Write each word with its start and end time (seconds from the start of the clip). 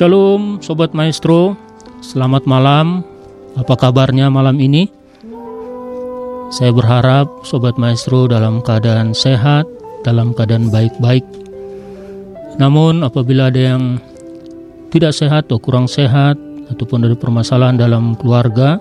Shalom 0.00 0.64
Sobat 0.64 0.96
Maestro, 0.96 1.60
selamat 2.00 2.48
malam. 2.48 3.04
Apa 3.52 3.76
kabarnya 3.76 4.32
malam 4.32 4.56
ini? 4.56 4.88
Saya 6.48 6.72
berharap 6.72 7.28
Sobat 7.44 7.76
Maestro 7.76 8.24
dalam 8.24 8.64
keadaan 8.64 9.12
sehat, 9.12 9.68
dalam 10.00 10.32
keadaan 10.32 10.72
baik-baik. 10.72 11.20
Namun 12.56 13.04
apabila 13.04 13.52
ada 13.52 13.76
yang 13.76 14.00
tidak 14.88 15.12
sehat 15.12 15.52
atau 15.52 15.60
kurang 15.60 15.84
sehat, 15.84 16.40
ataupun 16.72 17.04
ada 17.04 17.12
permasalahan 17.12 17.76
dalam 17.76 18.16
keluarga, 18.16 18.80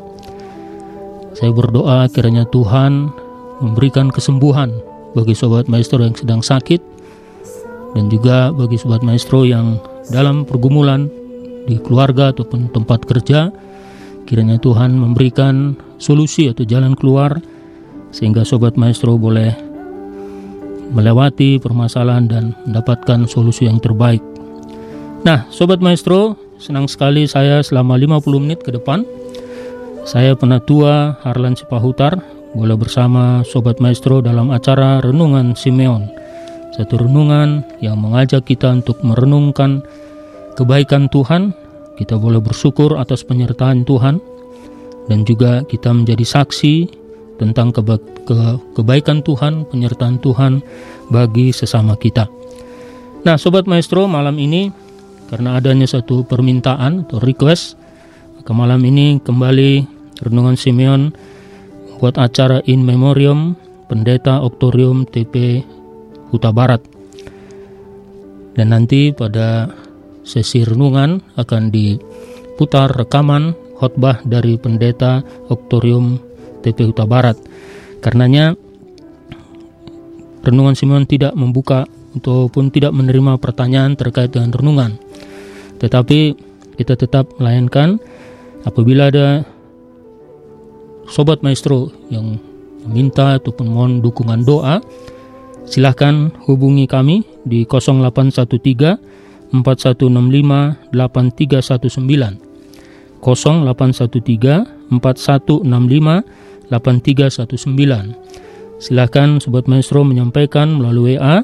saya 1.36 1.52
berdoa 1.52 2.08
kiranya 2.16 2.48
Tuhan 2.48 3.12
memberikan 3.60 4.08
kesembuhan 4.08 4.72
bagi 5.20 5.36
Sobat 5.36 5.68
Maestro 5.68 6.00
yang 6.00 6.16
sedang 6.16 6.40
sakit, 6.40 6.80
dan 7.92 8.08
juga 8.08 8.56
bagi 8.56 8.80
Sobat 8.80 9.04
Maestro 9.04 9.44
yang 9.44 9.84
dalam 10.10 10.46
pergumulan 10.46 11.08
di 11.70 11.78
keluarga 11.82 12.34
ataupun 12.34 12.74
tempat 12.74 13.06
kerja, 13.06 13.54
kiranya 14.26 14.58
Tuhan 14.58 14.98
memberikan 14.98 15.78
solusi 16.02 16.50
atau 16.50 16.66
jalan 16.66 16.98
keluar 16.98 17.38
sehingga 18.10 18.42
sobat 18.42 18.74
maestro 18.74 19.18
boleh 19.18 19.54
melewati 20.90 21.62
permasalahan 21.62 22.26
dan 22.26 22.44
mendapatkan 22.66 23.30
solusi 23.30 23.70
yang 23.70 23.78
terbaik. 23.78 24.22
Nah, 25.22 25.46
sobat 25.54 25.78
maestro, 25.78 26.34
senang 26.58 26.90
sekali 26.90 27.30
saya 27.30 27.62
selama 27.62 27.94
50 27.98 28.42
menit 28.42 28.66
ke 28.66 28.74
depan 28.74 29.06
saya 30.10 30.34
penatua 30.34 31.22
Harlan 31.22 31.54
Sipahutar 31.54 32.18
boleh 32.58 32.74
bersama 32.82 33.46
sobat 33.46 33.78
maestro 33.78 34.26
dalam 34.26 34.50
acara 34.50 34.98
renungan 35.06 35.54
Simeon. 35.54 36.19
Satu 36.70 37.02
renungan 37.02 37.66
yang 37.82 37.98
mengajak 37.98 38.46
kita 38.46 38.70
untuk 38.70 39.02
merenungkan 39.02 39.82
kebaikan 40.54 41.10
Tuhan, 41.10 41.52
kita 41.98 42.16
boleh 42.16 42.40
bersyukur 42.40 42.96
atas 42.96 43.26
penyertaan 43.26 43.84
Tuhan, 43.84 44.22
dan 45.10 45.26
juga 45.26 45.66
kita 45.66 45.90
menjadi 45.90 46.22
saksi 46.22 46.76
tentang 47.42 47.74
keba 47.74 47.98
ke 48.28 48.38
kebaikan 48.78 49.26
Tuhan, 49.26 49.66
penyertaan 49.66 50.22
Tuhan 50.22 50.62
bagi 51.10 51.50
sesama 51.50 51.98
kita. 51.98 52.30
Nah, 53.26 53.36
Sobat 53.36 53.66
Maestro, 53.66 54.06
malam 54.06 54.38
ini 54.38 54.70
karena 55.28 55.58
adanya 55.58 55.90
satu 55.90 56.24
permintaan 56.24 57.10
atau 57.10 57.18
request, 57.18 57.76
maka 58.38 58.52
malam 58.54 58.82
ini 58.86 59.18
kembali 59.20 60.00
Renungan 60.20 60.60
Simeon 60.60 61.16
buat 62.00 62.20
acara 62.20 62.60
In 62.68 62.84
Memoriam 62.84 63.56
Pendeta 63.88 64.44
Oktorium 64.44 65.08
TP 65.08 65.64
Huta 66.30 66.54
Barat. 66.54 66.82
Dan 68.54 68.76
nanti 68.76 69.14
pada 69.16 69.70
sesi 70.26 70.62
renungan 70.62 71.22
akan 71.40 71.74
diputar 71.74 72.92
rekaman 72.92 73.56
khotbah 73.80 74.20
dari 74.28 74.60
pendeta 74.60 75.24
Oktorium 75.48 76.20
TP 76.60 76.86
Huta 76.86 77.08
Barat. 77.08 77.40
Karenanya 78.04 78.54
renungan 80.44 80.76
Simon 80.76 81.08
tidak 81.08 81.34
membuka 81.36 81.88
ataupun 82.16 82.74
tidak 82.74 82.92
menerima 82.92 83.38
pertanyaan 83.38 83.96
terkait 83.96 84.34
dengan 84.34 84.52
renungan. 84.52 84.92
Tetapi 85.80 86.20
kita 86.76 87.00
tetap 87.00 87.32
melayankan 87.40 88.00
apabila 88.68 89.08
ada 89.12 89.48
sobat 91.10 91.42
maestro 91.42 91.92
yang 92.12 92.38
meminta 92.88 93.38
ataupun 93.40 93.68
mohon 93.68 93.94
dukungan 94.00 94.44
doa, 94.44 94.80
silahkan 95.70 96.34
hubungi 96.50 96.90
kami 96.90 97.22
di 97.46 97.70
0813 97.70 99.54
4165 99.54 100.90
8319 100.90 103.22
0813 103.22 104.90
4165 104.90 106.50
8319 106.70 108.30
Silahkan 108.80 109.44
Sobat 109.44 109.68
Maestro 109.68 110.08
menyampaikan 110.08 110.80
melalui 110.80 111.20
WA 111.20 111.44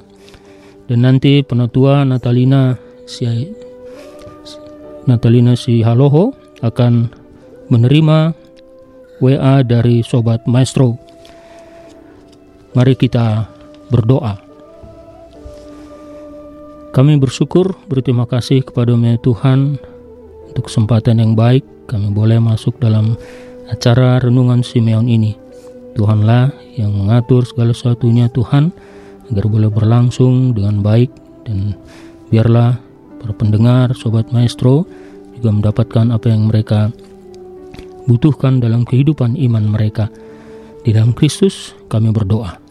dan 0.87 0.99
nanti 1.03 1.43
penatua 1.43 2.07
Natalina 2.07 2.79
si 3.03 3.27
Natalina 5.03 5.59
si 5.59 5.83
Haloho 5.83 6.31
akan 6.63 7.11
menerima 7.67 8.31
WA 9.19 9.55
dari 9.67 9.99
Sobat 9.99 10.47
Maestro. 10.47 10.95
Mari 12.71 12.95
kita 12.95 13.51
berdoa. 13.95 14.43
Kami 16.91 17.15
bersyukur, 17.19 17.79
berterima 17.87 18.27
kasih 18.27 18.63
kepada 18.63 18.91
Tuhan 19.23 19.79
untuk 20.51 20.67
kesempatan 20.67 21.23
yang 21.23 21.35
baik 21.35 21.63
kami 21.85 22.09
boleh 22.09 22.41
masuk 22.41 22.81
dalam 22.81 23.13
acara 23.69 24.17
renungan 24.17 24.65
Simeon 24.65 25.05
ini. 25.05 25.37
Tuhanlah 25.95 26.51
yang 26.75 26.91
mengatur 26.91 27.47
segala 27.47 27.71
sesuatunya 27.71 28.27
Tuhan 28.33 28.73
agar 29.31 29.45
boleh 29.47 29.71
berlangsung 29.71 30.51
dengan 30.51 30.81
baik 30.83 31.13
dan 31.47 31.77
biarlah 32.33 32.81
para 33.21 33.33
pendengar, 33.37 33.93
sobat 33.95 34.27
maestro 34.33 34.83
juga 35.37 35.49
mendapatkan 35.55 36.11
apa 36.11 36.27
yang 36.29 36.49
mereka 36.49 36.91
butuhkan 38.09 38.59
dalam 38.59 38.83
kehidupan 38.83 39.37
iman 39.39 39.65
mereka. 39.65 40.09
Di 40.85 40.93
dalam 40.93 41.13
Kristus 41.13 41.73
kami 41.89 42.13
berdoa. 42.13 42.64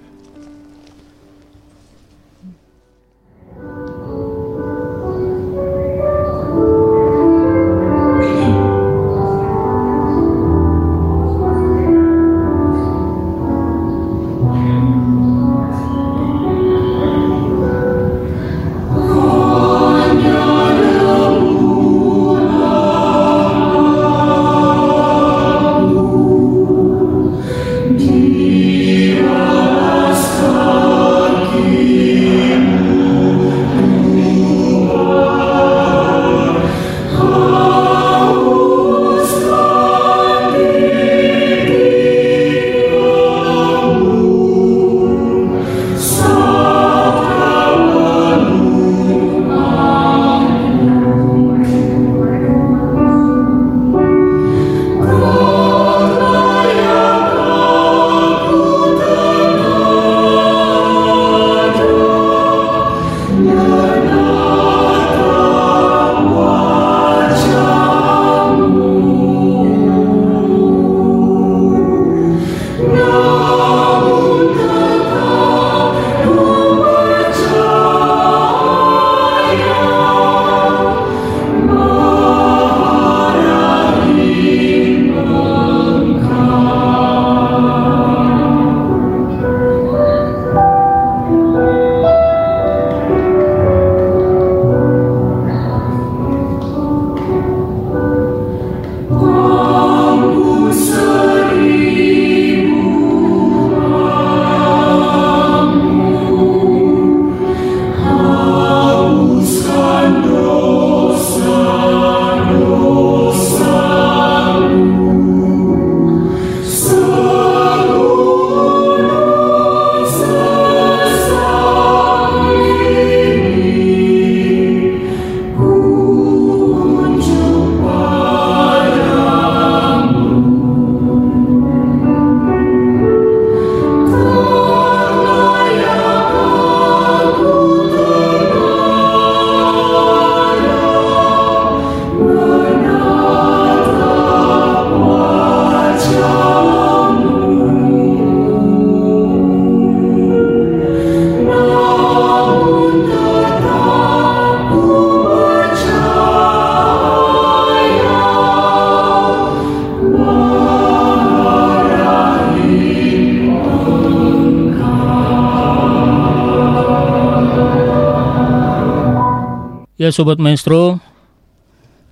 Sobat 170.14 170.38
Maestro, 170.38 171.02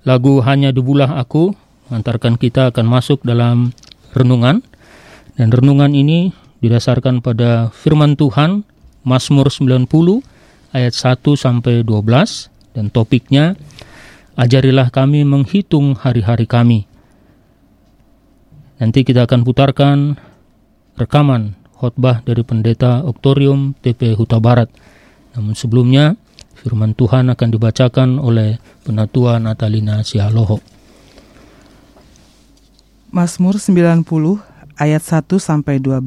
lagu 0.03 0.43
Hanya 0.43 0.75
Debulah 0.75 1.23
Aku 1.23 1.55
mengantarkan 1.87 2.35
kita 2.35 2.67
akan 2.75 2.83
masuk 2.83 3.23
dalam 3.23 3.71
renungan. 4.11 4.59
Dan 5.39 5.47
renungan 5.47 5.95
ini 5.95 6.35
didasarkan 6.59 7.23
pada 7.23 7.71
firman 7.71 8.19
Tuhan 8.19 8.67
Mazmur 9.07 9.47
90 9.47 9.87
ayat 10.75 10.91
1 10.91 11.15
sampai 11.39 11.87
12 11.87 12.75
dan 12.75 12.91
topiknya 12.91 13.55
Ajarilah 14.35 14.91
kami 14.91 15.23
menghitung 15.23 15.95
hari-hari 15.95 16.43
kami. 16.43 16.83
Nanti 18.83 19.07
kita 19.07 19.23
akan 19.23 19.47
putarkan 19.47 20.19
rekaman 20.99 21.55
khotbah 21.79 22.19
dari 22.19 22.43
pendeta 22.43 22.99
Oktorium 23.07 23.79
TP 23.79 24.11
Huta 24.11 24.43
Barat. 24.43 24.67
Namun 25.39 25.55
sebelumnya 25.55 26.19
firman 26.63 26.95
Tuhan 26.95 27.27
akan 27.27 27.49
dibacakan 27.51 28.23
oleh 28.23 28.55
penatua 28.87 29.35
Natalina 29.43 29.99
Sialoho. 29.99 30.63
Mazmur 33.11 33.59
90 33.59 34.07
ayat 34.79 35.03
1 35.03 35.27
sampai 35.43 35.83
12 35.83 35.99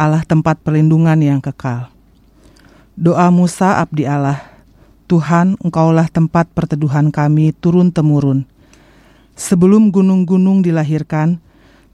Allah 0.00 0.24
tempat 0.24 0.58
perlindungan 0.64 1.20
yang 1.20 1.44
kekal. 1.44 1.92
Doa 2.96 3.28
Musa 3.28 3.84
abdi 3.84 4.08
Allah, 4.08 4.42
Tuhan 5.06 5.60
engkaulah 5.60 6.08
tempat 6.08 6.48
perteduhan 6.50 7.12
kami 7.12 7.52
turun-temurun. 7.54 8.48
Sebelum 9.36 9.92
gunung-gunung 9.92 10.64
dilahirkan, 10.64 11.38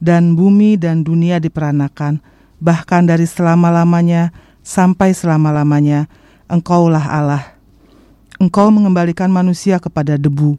dan 0.00 0.32
bumi 0.32 0.80
dan 0.80 1.04
dunia 1.04 1.36
diperanakan, 1.36 2.24
bahkan 2.56 3.04
dari 3.04 3.28
selama-lamanya 3.28 4.32
sampai 4.64 5.12
selama-lamanya, 5.12 6.08
engkaulah 6.50 7.06
Allah. 7.06 7.54
Engkau 8.42 8.68
mengembalikan 8.74 9.30
manusia 9.30 9.78
kepada 9.78 10.18
debu, 10.18 10.58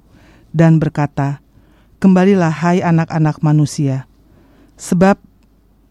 dan 0.56 0.80
berkata, 0.80 1.44
Kembalilah 2.02 2.50
hai 2.50 2.82
anak-anak 2.82 3.44
manusia. 3.46 4.10
Sebab 4.80 5.22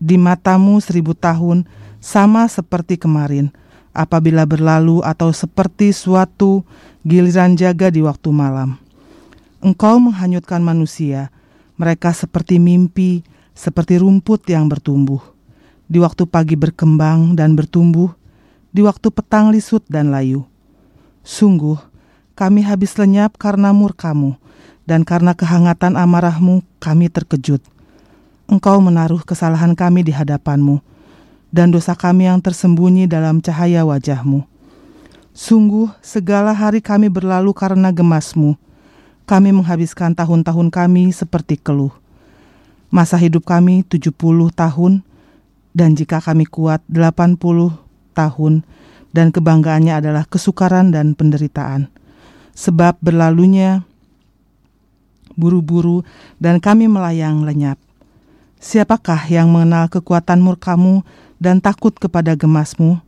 di 0.03 0.19
matamu 0.19 0.83
seribu 0.83 1.15
tahun 1.15 1.69
sama 2.03 2.51
seperti 2.51 2.99
kemarin, 2.99 3.55
apabila 3.95 4.43
berlalu 4.43 5.05
atau 5.07 5.31
seperti 5.31 5.95
suatu 5.95 6.67
giliran 7.07 7.55
jaga 7.55 7.93
di 7.95 8.03
waktu 8.03 8.33
malam. 8.35 8.81
Engkau 9.61 10.01
menghanyutkan 10.01 10.65
manusia, 10.65 11.29
mereka 11.77 12.11
seperti 12.17 12.57
mimpi, 12.57 13.23
seperti 13.53 14.01
rumput 14.01 14.49
yang 14.49 14.67
bertumbuh. 14.67 15.21
Di 15.91 16.01
waktu 16.01 16.25
pagi 16.25 16.57
berkembang 16.57 17.37
dan 17.37 17.55
bertumbuh, 17.55 18.15
di 18.71 18.87
waktu 18.87 19.11
petang 19.11 19.51
lisut 19.51 19.83
dan 19.91 20.15
layu. 20.15 20.47
Sungguh, 21.27 21.79
kami 22.39 22.65
habis 22.65 22.97
lenyap 22.97 23.37
karena 23.37 23.75
murkamu, 23.75 24.39
dan 24.89 25.05
karena 25.05 25.37
kehangatan 25.37 25.99
amarahmu 25.99 26.65
kami 26.81 27.13
terkejut. 27.13 27.61
Engkau 28.51 28.83
menaruh 28.83 29.23
kesalahan 29.23 29.77
kami 29.77 30.03
di 30.03 30.11
hadapanmu, 30.11 30.83
dan 31.55 31.71
dosa 31.71 31.95
kami 31.95 32.27
yang 32.27 32.43
tersembunyi 32.43 33.07
dalam 33.07 33.39
cahaya 33.43 33.87
wajahmu. 33.87 34.43
Sungguh, 35.31 35.91
segala 36.03 36.51
hari 36.51 36.83
kami 36.83 37.07
berlalu 37.07 37.55
karena 37.55 37.95
gemasmu. 37.95 38.59
Kami 39.31 39.55
menghabiskan 39.55 40.11
tahun-tahun 40.11 40.75
kami 40.75 41.15
seperti 41.15 41.55
keluh. 41.55 41.95
Masa 42.91 43.15
hidup 43.15 43.47
kami 43.47 43.87
70 43.87 44.11
tahun, 44.51 45.07
dan 45.71 45.95
jika 45.95 46.19
kami 46.19 46.51
kuat 46.51 46.83
80 46.91 47.39
tahun, 48.13 48.63
dan 49.11 49.35
kebanggaannya 49.35 50.03
adalah 50.03 50.25
kesukaran 50.27 50.95
dan 50.95 51.19
penderitaan. 51.19 51.91
Sebab 52.55 52.99
berlalunya 53.03 53.83
buru-buru 55.39 56.05
dan 56.37 56.61
kami 56.61 56.87
melayang 56.91 57.47
lenyap. 57.47 57.81
Siapakah 58.61 59.25
yang 59.33 59.49
mengenal 59.49 59.89
kekuatan 59.89 60.45
murkamu 60.45 61.01
dan 61.41 61.65
takut 61.65 61.97
kepada 61.97 62.37
gemasmu? 62.37 63.01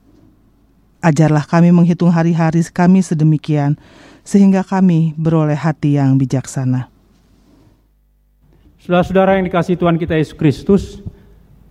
Ajarlah 1.04 1.44
kami 1.44 1.74
menghitung 1.74 2.08
hari-hari 2.08 2.64
kami 2.70 3.04
sedemikian, 3.04 3.76
sehingga 4.22 4.62
kami 4.62 5.12
beroleh 5.18 5.58
hati 5.58 5.98
yang 5.98 6.16
bijaksana. 6.16 6.88
Saudara-saudara 8.80 9.38
yang 9.38 9.46
dikasih 9.46 9.76
Tuhan 9.76 9.98
kita 9.98 10.14
Yesus 10.16 10.34
Kristus, 10.34 10.82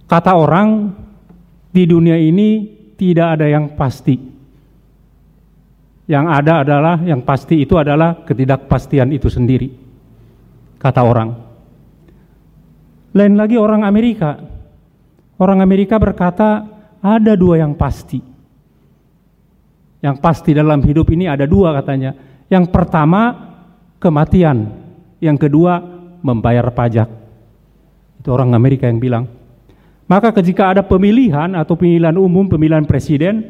kata 0.08 0.36
orang 0.36 0.94
di 1.72 1.88
dunia 1.88 2.20
ini 2.20 2.81
tidak 3.02 3.42
ada 3.42 3.50
yang 3.50 3.74
pasti. 3.74 4.14
Yang 6.06 6.26
ada 6.30 6.54
adalah, 6.62 7.02
yang 7.02 7.26
pasti 7.26 7.58
itu 7.66 7.74
adalah 7.74 8.22
ketidakpastian 8.22 9.10
itu 9.10 9.26
sendiri. 9.26 9.74
Kata 10.78 11.02
orang. 11.02 11.34
Lain 13.18 13.34
lagi 13.34 13.58
orang 13.58 13.82
Amerika. 13.82 14.38
Orang 15.42 15.66
Amerika 15.66 15.98
berkata 15.98 16.62
ada 17.02 17.34
dua 17.34 17.66
yang 17.66 17.74
pasti. 17.74 18.22
Yang 20.06 20.22
pasti 20.22 20.54
dalam 20.54 20.86
hidup 20.86 21.10
ini 21.10 21.26
ada 21.26 21.50
dua 21.50 21.74
katanya. 21.82 22.14
Yang 22.54 22.70
pertama 22.70 23.34
kematian, 23.98 24.78
yang 25.18 25.42
kedua 25.42 25.82
membayar 26.22 26.70
pajak. 26.70 27.10
Itu 28.22 28.30
orang 28.30 28.54
Amerika 28.54 28.86
yang 28.86 29.02
bilang. 29.02 29.41
Maka 30.12 30.36
ketika 30.36 30.76
ada 30.76 30.84
pemilihan 30.84 31.56
atau 31.56 31.80
pemilihan 31.80 32.20
umum, 32.20 32.44
pemilihan 32.52 32.84
presiden, 32.84 33.48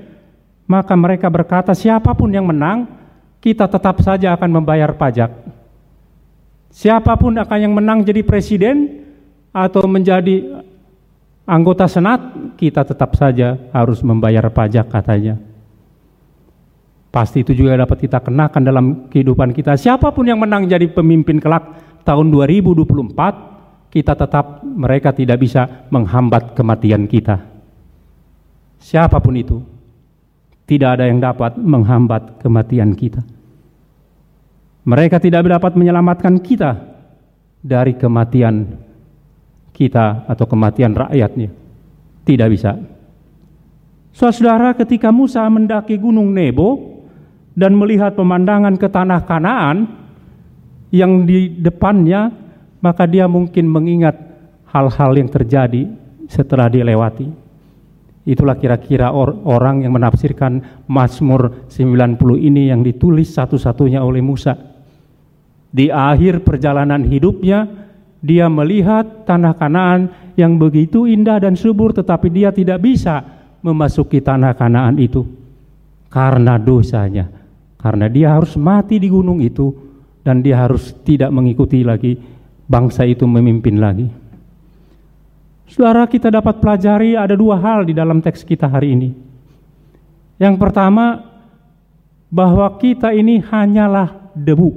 maka 0.69 0.93
mereka 0.93 1.25
berkata 1.25 1.73
siapa 1.73 2.13
pun 2.13 2.29
yang 2.29 2.45
menang, 2.45 2.85
kita 3.41 3.65
tetap 3.65 3.97
saja 4.05 4.37
akan 4.37 4.61
membayar 4.61 4.93
pajak. 4.93 5.33
Siapa 6.69 7.17
pun 7.17 7.33
akan 7.33 7.57
yang 7.57 7.73
menang 7.73 8.05
jadi 8.05 8.21
presiden, 8.21 9.01
atau 9.51 9.83
menjadi 9.83 10.63
anggota 11.43 11.89
senat, 11.89 12.55
kita 12.55 12.87
tetap 12.87 13.19
saja 13.19 13.59
harus 13.75 13.99
membayar 13.99 14.47
pajak 14.47 14.87
katanya. 14.87 15.35
Pasti 17.11 17.43
itu 17.43 17.51
juga 17.51 17.75
dapat 17.75 18.07
kita 18.07 18.23
kenakan 18.23 18.61
dalam 18.63 18.85
kehidupan 19.11 19.51
kita. 19.51 19.75
Siapa 19.75 20.15
pun 20.15 20.23
yang 20.23 20.39
menang 20.39 20.63
jadi 20.63 20.87
pemimpin 20.87 21.43
kelak 21.43 21.67
tahun 22.07 22.31
2024, 22.31 23.50
kita 23.91 24.15
tetap 24.15 24.63
mereka 24.63 25.11
tidak 25.11 25.37
bisa 25.43 25.67
menghambat 25.91 26.55
kematian 26.55 27.11
kita. 27.11 27.43
Siapa 28.79 29.19
pun 29.19 29.35
itu, 29.35 29.59
tidak 30.65 30.97
ada 30.97 31.05
yang 31.11 31.19
dapat 31.19 31.59
menghambat 31.59 32.39
kematian 32.39 32.95
kita. 32.95 33.19
Mereka 34.87 35.21
tidak 35.21 35.45
dapat 35.45 35.77
menyelamatkan 35.77 36.41
kita 36.41 36.71
dari 37.61 37.93
kematian 37.93 38.79
kita 39.75 40.25
atau 40.25 40.45
kematian 40.49 40.97
rakyatnya. 40.97 41.51
Tidak 42.25 42.47
bisa. 42.49 42.79
Saudara 44.15 44.73
ketika 44.73 45.13
Musa 45.13 45.45
mendaki 45.51 45.99
gunung 45.99 46.31
Nebo 46.33 46.99
dan 47.53 47.77
melihat 47.77 48.15
pemandangan 48.15 48.79
ke 48.79 48.87
tanah 48.87 49.21
Kanaan 49.27 49.77
yang 50.91 51.23
di 51.23 51.47
depannya, 51.61 52.40
maka 52.81 53.05
dia 53.05 53.29
mungkin 53.29 53.69
mengingat 53.69 54.17
hal-hal 54.73 55.11
yang 55.13 55.29
terjadi 55.29 55.87
setelah 56.25 56.67
dilewati. 56.67 57.29
Itulah 58.21 58.53
kira-kira 58.57 59.09
or 59.09 59.33
orang 59.49 59.81
yang 59.81 59.97
menafsirkan 59.97 60.85
Mazmur 60.85 61.65
90 61.69 62.21
ini 62.37 62.69
yang 62.69 62.85
ditulis 62.85 63.33
satu-satunya 63.33 64.01
oleh 64.01 64.21
Musa. 64.21 64.53
Di 65.71 65.89
akhir 65.89 66.45
perjalanan 66.45 67.01
hidupnya, 67.01 67.65
dia 68.21 68.45
melihat 68.45 69.25
tanah 69.25 69.57
Kanaan 69.57 70.01
yang 70.37 70.61
begitu 70.61 71.09
indah 71.09 71.41
dan 71.41 71.57
subur 71.57 71.97
tetapi 71.97 72.29
dia 72.29 72.53
tidak 72.53 72.77
bisa 72.85 73.25
memasuki 73.65 74.21
tanah 74.21 74.53
Kanaan 74.53 75.01
itu 75.01 75.25
karena 76.13 76.61
dosanya. 76.61 77.25
Karena 77.81 78.05
dia 78.05 78.37
harus 78.37 78.53
mati 78.61 79.01
di 79.01 79.09
gunung 79.09 79.41
itu 79.41 79.73
dan 80.21 80.45
dia 80.45 80.61
harus 80.61 80.93
tidak 81.01 81.33
mengikuti 81.33 81.81
lagi 81.81 82.13
bangsa 82.71 83.03
itu 83.03 83.27
memimpin 83.27 83.75
lagi. 83.75 84.07
Saudara 85.67 86.07
kita 86.07 86.31
dapat 86.31 86.63
pelajari 86.63 87.19
ada 87.19 87.35
dua 87.35 87.59
hal 87.59 87.83
di 87.83 87.91
dalam 87.91 88.23
teks 88.23 88.47
kita 88.47 88.71
hari 88.71 88.95
ini. 88.95 89.11
Yang 90.39 90.55
pertama 90.55 91.27
bahwa 92.31 92.71
kita 92.79 93.11
ini 93.11 93.43
hanyalah 93.43 94.31
debu. 94.31 94.71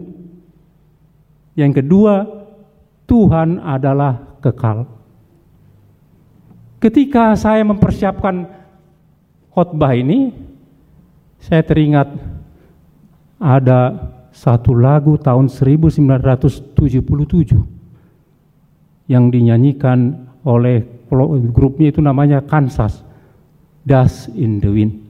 Yang 1.54 1.82
kedua 1.82 2.26
Tuhan 3.06 3.62
adalah 3.62 4.18
kekal. 4.42 4.90
Ketika 6.82 7.38
saya 7.38 7.62
mempersiapkan 7.62 8.50
khotbah 9.54 9.94
ini, 9.94 10.34
saya 11.38 11.62
teringat 11.64 12.10
ada 13.40 14.12
satu 14.34 14.74
lagu 14.74 15.14
tahun 15.16 15.48
1977 15.48 17.73
yang 19.10 19.28
dinyanyikan 19.28 20.28
oleh 20.44 20.84
grupnya 21.52 21.92
itu 21.92 22.00
namanya 22.00 22.40
Kansas, 22.42 23.04
Dust 23.84 24.32
in 24.34 24.58
the 24.58 24.70
Wind. 24.72 25.04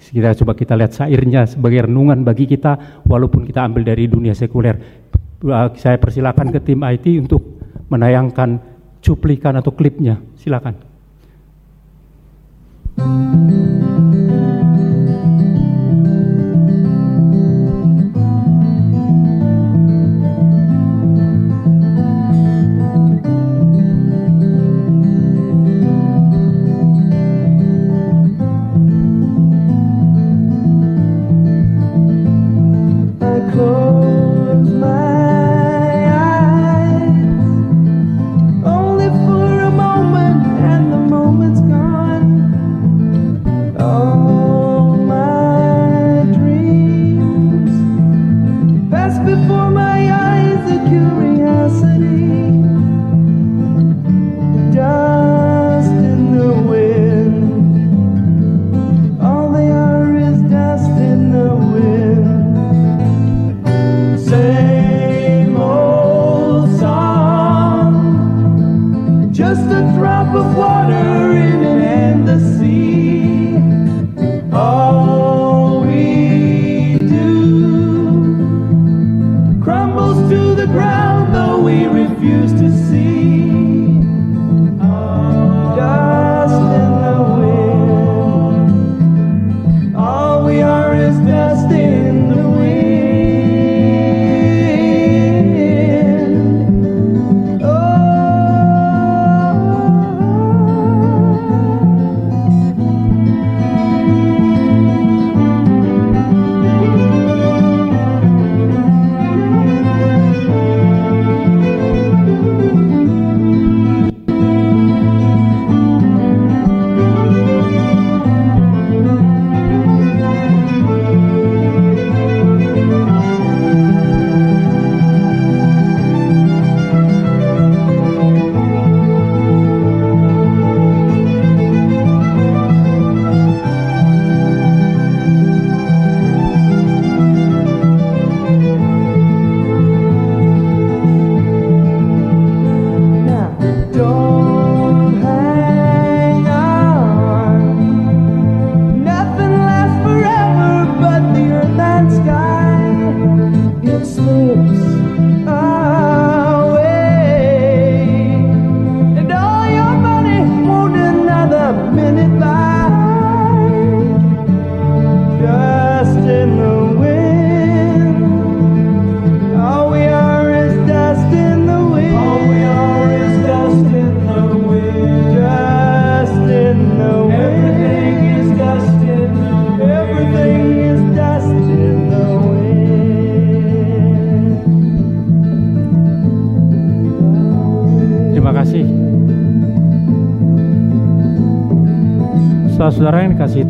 Kita 0.00 0.32
coba 0.32 0.56
kita 0.56 0.76
lihat 0.80 0.96
syairnya 0.96 1.44
sebagai 1.44 1.84
renungan 1.84 2.24
bagi 2.24 2.48
kita 2.48 3.02
walaupun 3.04 3.44
kita 3.44 3.64
ambil 3.68 3.84
dari 3.84 4.08
dunia 4.08 4.32
sekuler. 4.32 4.76
Saya 5.76 5.96
persilakan 6.00 6.52
ke 6.52 6.60
tim 6.64 6.80
IT 6.84 7.04
untuk 7.20 7.60
menayangkan 7.92 8.60
cuplikan 9.04 9.56
atau 9.60 9.72
klipnya. 9.76 10.20
Silakan. 10.40 10.76
Saudara-saudara 13.00 13.64
yang 13.64 13.79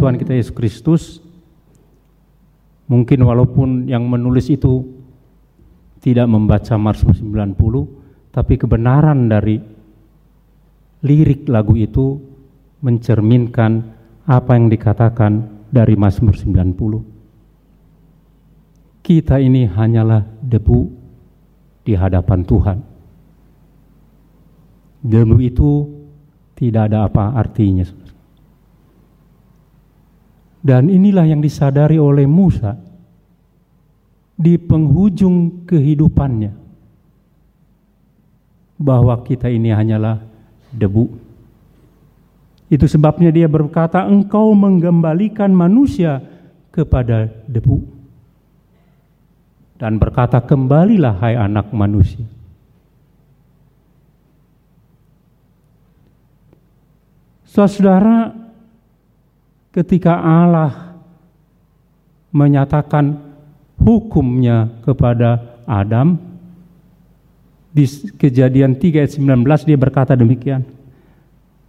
Tuhan 0.01 0.17
kita 0.17 0.33
Yesus 0.33 0.57
Kristus, 0.57 1.21
mungkin 2.89 3.21
walaupun 3.21 3.85
yang 3.85 4.09
menulis 4.09 4.49
itu 4.49 4.81
tidak 6.01 6.25
membaca 6.25 6.81
Mazmur 6.81 7.13
90, 7.13 8.33
tapi 8.33 8.57
kebenaran 8.57 9.29
dari 9.29 9.61
lirik 11.05 11.45
lagu 11.53 11.77
itu 11.77 12.17
mencerminkan 12.81 13.93
apa 14.25 14.57
yang 14.57 14.73
dikatakan 14.73 15.69
dari 15.69 15.93
Mazmur 16.01 16.33
90. 16.33 19.05
Kita 19.05 19.37
ini 19.37 19.69
hanyalah 19.69 20.25
debu 20.41 20.81
di 21.85 21.93
hadapan 21.93 22.41
Tuhan. 22.49 22.79
Debu 25.05 25.37
itu 25.45 25.71
tidak 26.57 26.89
ada 26.93 27.09
apa 27.09 27.33
artinya. 27.37 28.10
Dan 30.61 30.93
inilah 30.93 31.25
yang 31.25 31.41
disadari 31.41 31.97
oleh 31.97 32.29
Musa 32.29 32.77
di 34.37 34.57
penghujung 34.57 35.65
kehidupannya 35.69 36.53
bahwa 38.81 39.21
kita 39.21 39.53
ini 39.53 39.69
hanyalah 39.69 40.21
debu. 40.73 41.13
Itu 42.73 42.89
sebabnya 42.89 43.29
dia 43.29 43.45
berkata, 43.51 44.09
"Engkau 44.09 44.57
menggembalikan 44.57 45.53
manusia 45.53 46.25
kepada 46.73 47.29
debu." 47.45 47.85
Dan 49.77 50.01
berkata, 50.01 50.41
"Kembalilah 50.41 51.21
hai 51.21 51.37
anak 51.37 51.73
manusia." 51.77 52.25
Saudara, 57.51 58.40
ketika 59.71 60.19
Allah 60.19 60.99
menyatakan 62.31 63.19
hukumnya 63.79 64.71
kepada 64.83 65.63
Adam 65.67 66.19
di 67.71 67.87
kejadian 68.19 68.75
3 68.75 69.03
ayat 69.03 69.13
19 69.15 69.67
dia 69.67 69.79
berkata 69.79 70.19
demikian 70.19 70.67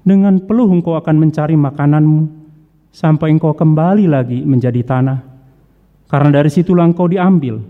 dengan 0.01 0.41
peluh 0.41 0.69
engkau 0.69 0.97
akan 0.97 1.15
mencari 1.17 1.53
makananmu 1.53 2.25
sampai 2.89 3.31
engkau 3.37 3.53
kembali 3.53 4.09
lagi 4.09 4.41
menjadi 4.41 4.81
tanah. 4.81 5.19
Karena 6.09 6.41
dari 6.41 6.51
situlah 6.51 6.89
engkau 6.89 7.07
diambil 7.07 7.61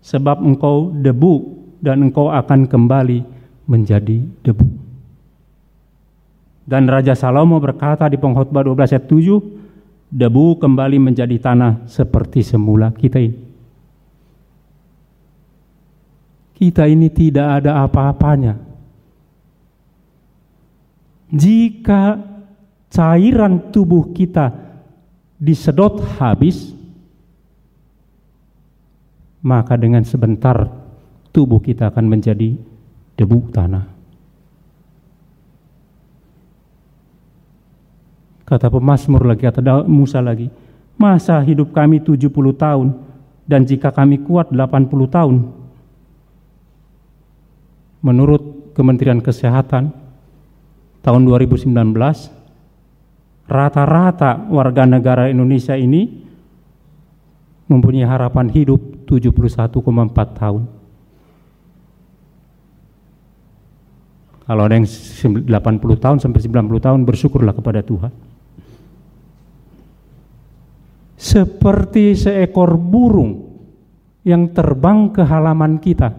sebab 0.00 0.40
engkau 0.40 0.94
debu 0.94 1.34
dan 1.84 2.00
engkau 2.08 2.32
akan 2.32 2.64
kembali 2.64 3.20
menjadi 3.68 4.24
debu. 4.46 4.66
Dan 6.64 6.86
Raja 6.86 7.18
Salomo 7.18 7.58
berkata 7.58 8.06
di 8.06 8.16
pengkhotbah 8.16 8.62
12 8.62 8.94
ayat 8.94 9.04
7 9.10 9.59
debu 10.10 10.58
kembali 10.58 10.98
menjadi 10.98 11.38
tanah 11.38 11.86
seperti 11.86 12.42
semula 12.42 12.90
kita 12.90 13.22
ini. 13.22 13.38
Kita 16.60 16.84
ini 16.84 17.08
tidak 17.08 17.64
ada 17.64 17.86
apa-apanya. 17.88 18.52
Jika 21.30 22.20
cairan 22.92 23.72
tubuh 23.72 24.12
kita 24.12 24.52
disedot 25.40 26.04
habis, 26.20 26.74
maka 29.40 29.78
dengan 29.80 30.04
sebentar 30.04 30.68
tubuh 31.32 31.64
kita 31.64 31.88
akan 31.88 32.06
menjadi 32.12 32.60
debu 33.16 33.38
tanah. 33.54 33.99
Kata 38.50 38.66
pemazmur 38.66 39.22
lagi, 39.22 39.46
kata 39.46 39.86
Musa 39.86 40.18
lagi, 40.18 40.50
masa 40.98 41.38
hidup 41.38 41.70
kami 41.70 42.02
70 42.02 42.34
tahun 42.58 42.98
dan 43.46 43.62
jika 43.62 43.94
kami 43.94 44.26
kuat 44.26 44.50
80 44.50 44.90
tahun. 45.06 45.36
Menurut 48.02 48.74
Kementerian 48.74 49.22
Kesehatan 49.22 49.94
tahun 51.06 51.22
2019 51.30 51.70
rata-rata 53.46 54.50
warga 54.50 54.82
negara 54.82 55.30
Indonesia 55.30 55.78
ini 55.78 56.26
mempunyai 57.70 58.06
harapan 58.06 58.50
hidup 58.50 59.06
71,4 59.06 59.78
tahun. 60.34 60.62
Kalau 64.42 64.62
ada 64.66 64.74
yang 64.74 64.90
80 64.90 65.46
tahun 66.02 66.18
sampai 66.18 66.40
90 66.42 66.82
tahun 66.82 67.06
bersyukurlah 67.06 67.54
kepada 67.54 67.86
Tuhan. 67.86 68.29
Seperti 71.20 72.16
seekor 72.16 72.80
burung 72.80 73.44
yang 74.24 74.56
terbang 74.56 75.12
ke 75.12 75.20
halaman 75.20 75.76
kita. 75.76 76.16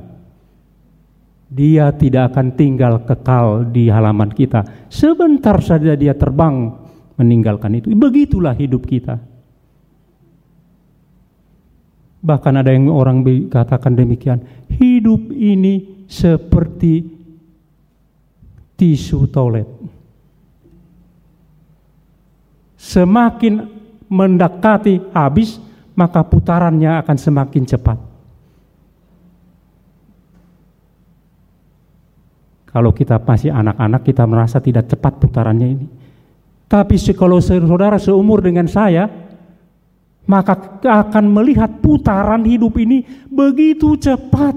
Dia 1.50 1.90
tidak 1.98 2.32
akan 2.32 2.54
tinggal 2.54 3.02
kekal 3.04 3.66
di 3.74 3.90
halaman 3.90 4.30
kita. 4.30 4.62
Sebentar 4.94 5.58
saja 5.60 5.98
dia 5.98 6.14
terbang 6.14 6.70
meninggalkan 7.18 7.82
itu. 7.82 7.90
Begitulah 7.98 8.54
hidup 8.54 8.86
kita. 8.86 9.18
Bahkan 12.22 12.54
ada 12.62 12.70
yang 12.70 12.94
orang 12.94 13.26
katakan 13.50 13.98
demikian, 13.98 14.46
hidup 14.70 15.34
ini 15.34 16.06
seperti 16.06 17.02
tisu 18.78 19.26
toilet. 19.34 19.66
Semakin 22.78 23.81
mendekati 24.12 25.00
habis, 25.16 25.56
maka 25.96 26.20
putarannya 26.28 27.00
akan 27.00 27.18
semakin 27.18 27.64
cepat. 27.64 27.98
Kalau 32.72 32.92
kita 32.96 33.20
masih 33.20 33.52
anak-anak, 33.52 34.02
kita 34.04 34.24
merasa 34.28 34.60
tidak 34.60 34.88
cepat 34.92 35.20
putarannya 35.20 35.68
ini. 35.68 35.88
Tapi 36.72 36.96
kalau 37.12 37.40
saudara 37.44 38.00
seumur 38.00 38.40
dengan 38.40 38.64
saya, 38.68 39.12
maka 40.24 40.80
akan 40.80 41.26
melihat 41.28 41.84
putaran 41.84 42.48
hidup 42.48 42.80
ini 42.80 43.04
begitu 43.28 44.00
cepat. 44.00 44.56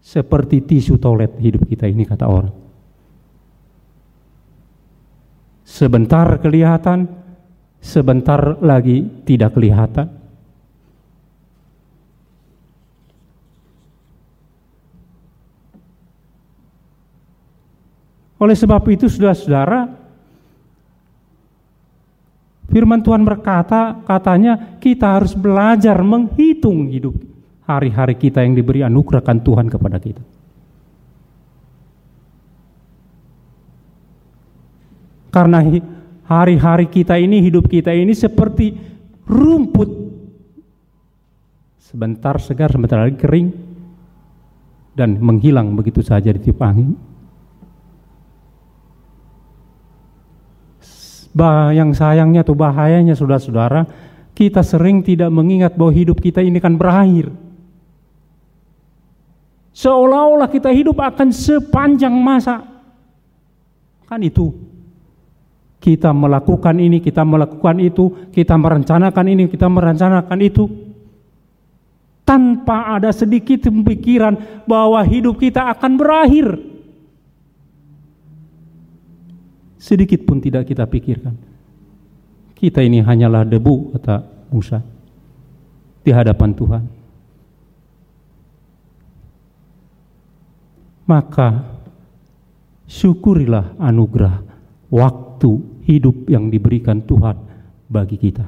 Seperti 0.00 0.60
tisu 0.60 1.00
toilet 1.00 1.40
hidup 1.40 1.64
kita 1.64 1.88
ini 1.88 2.04
kata 2.04 2.28
orang. 2.28 2.52
Sebentar 5.64 6.26
kelihatan, 6.42 7.19
sebentar 7.80 8.60
lagi 8.60 9.24
tidak 9.24 9.56
kelihatan. 9.56 10.20
Oleh 18.40 18.56
sebab 18.56 18.80
itu 18.88 19.04
saudara-saudara, 19.04 19.84
firman 22.72 23.04
Tuhan 23.04 23.20
berkata, 23.20 24.00
katanya 24.08 24.80
kita 24.80 25.20
harus 25.20 25.36
belajar 25.36 26.00
menghitung 26.00 26.88
hidup 26.88 27.12
hari-hari 27.68 28.16
kita 28.16 28.40
yang 28.40 28.56
diberi 28.56 28.80
anugerahkan 28.80 29.44
Tuhan 29.44 29.68
kepada 29.68 30.00
kita. 30.00 30.24
Karena 35.30 35.60
hari-hari 36.30 36.86
kita 36.86 37.18
ini, 37.18 37.42
hidup 37.42 37.66
kita 37.66 37.90
ini 37.90 38.14
seperti 38.14 38.78
rumput. 39.26 39.90
Sebentar 41.82 42.38
segar, 42.38 42.70
sebentar 42.70 43.02
lagi 43.02 43.18
kering, 43.18 43.50
dan 44.94 45.18
menghilang 45.18 45.74
begitu 45.74 46.06
saja 46.06 46.30
di 46.30 46.38
tiup 46.38 46.62
angin. 46.62 46.94
Bah, 51.34 51.74
yang 51.74 51.90
sayangnya 51.90 52.46
atau 52.46 52.54
bahayanya 52.54 53.18
saudara-saudara, 53.18 53.86
kita 54.34 54.62
sering 54.62 55.02
tidak 55.02 55.34
mengingat 55.34 55.74
bahwa 55.74 55.90
hidup 55.90 56.22
kita 56.22 56.42
ini 56.46 56.62
kan 56.62 56.78
berakhir. 56.78 57.30
Seolah-olah 59.74 60.50
kita 60.50 60.70
hidup 60.70 60.98
akan 60.98 61.34
sepanjang 61.34 62.14
masa. 62.14 62.62
Kan 64.06 64.22
itu. 64.22 64.69
Kita 65.80 66.12
melakukan 66.12 66.76
ini, 66.76 67.00
kita 67.00 67.24
melakukan 67.24 67.80
itu, 67.80 68.30
kita 68.30 68.54
merencanakan 68.54 69.26
ini, 69.32 69.48
kita 69.48 69.66
merencanakan 69.66 70.38
itu. 70.44 70.64
Tanpa 72.28 73.00
ada 73.00 73.10
sedikit 73.10 73.66
pemikiran 73.66 74.62
bahwa 74.68 75.00
hidup 75.02 75.40
kita 75.40 75.72
akan 75.72 75.96
berakhir. 75.96 76.46
Sedikit 79.80 80.22
pun 80.28 80.38
tidak 80.38 80.68
kita 80.68 80.84
pikirkan. 80.84 81.34
Kita 82.54 82.84
ini 82.84 83.00
hanyalah 83.00 83.48
debu, 83.48 83.96
kata 83.96 84.20
Musa, 84.52 84.84
di 86.04 86.12
hadapan 86.12 86.52
Tuhan. 86.52 87.00
maka 91.10 91.66
syukurilah 92.86 93.74
anugerah 93.82 94.46
waktu 94.90 95.50
hidup 95.86 96.28
yang 96.28 96.50
diberikan 96.50 97.00
Tuhan 97.02 97.38
bagi 97.86 98.18
kita. 98.18 98.46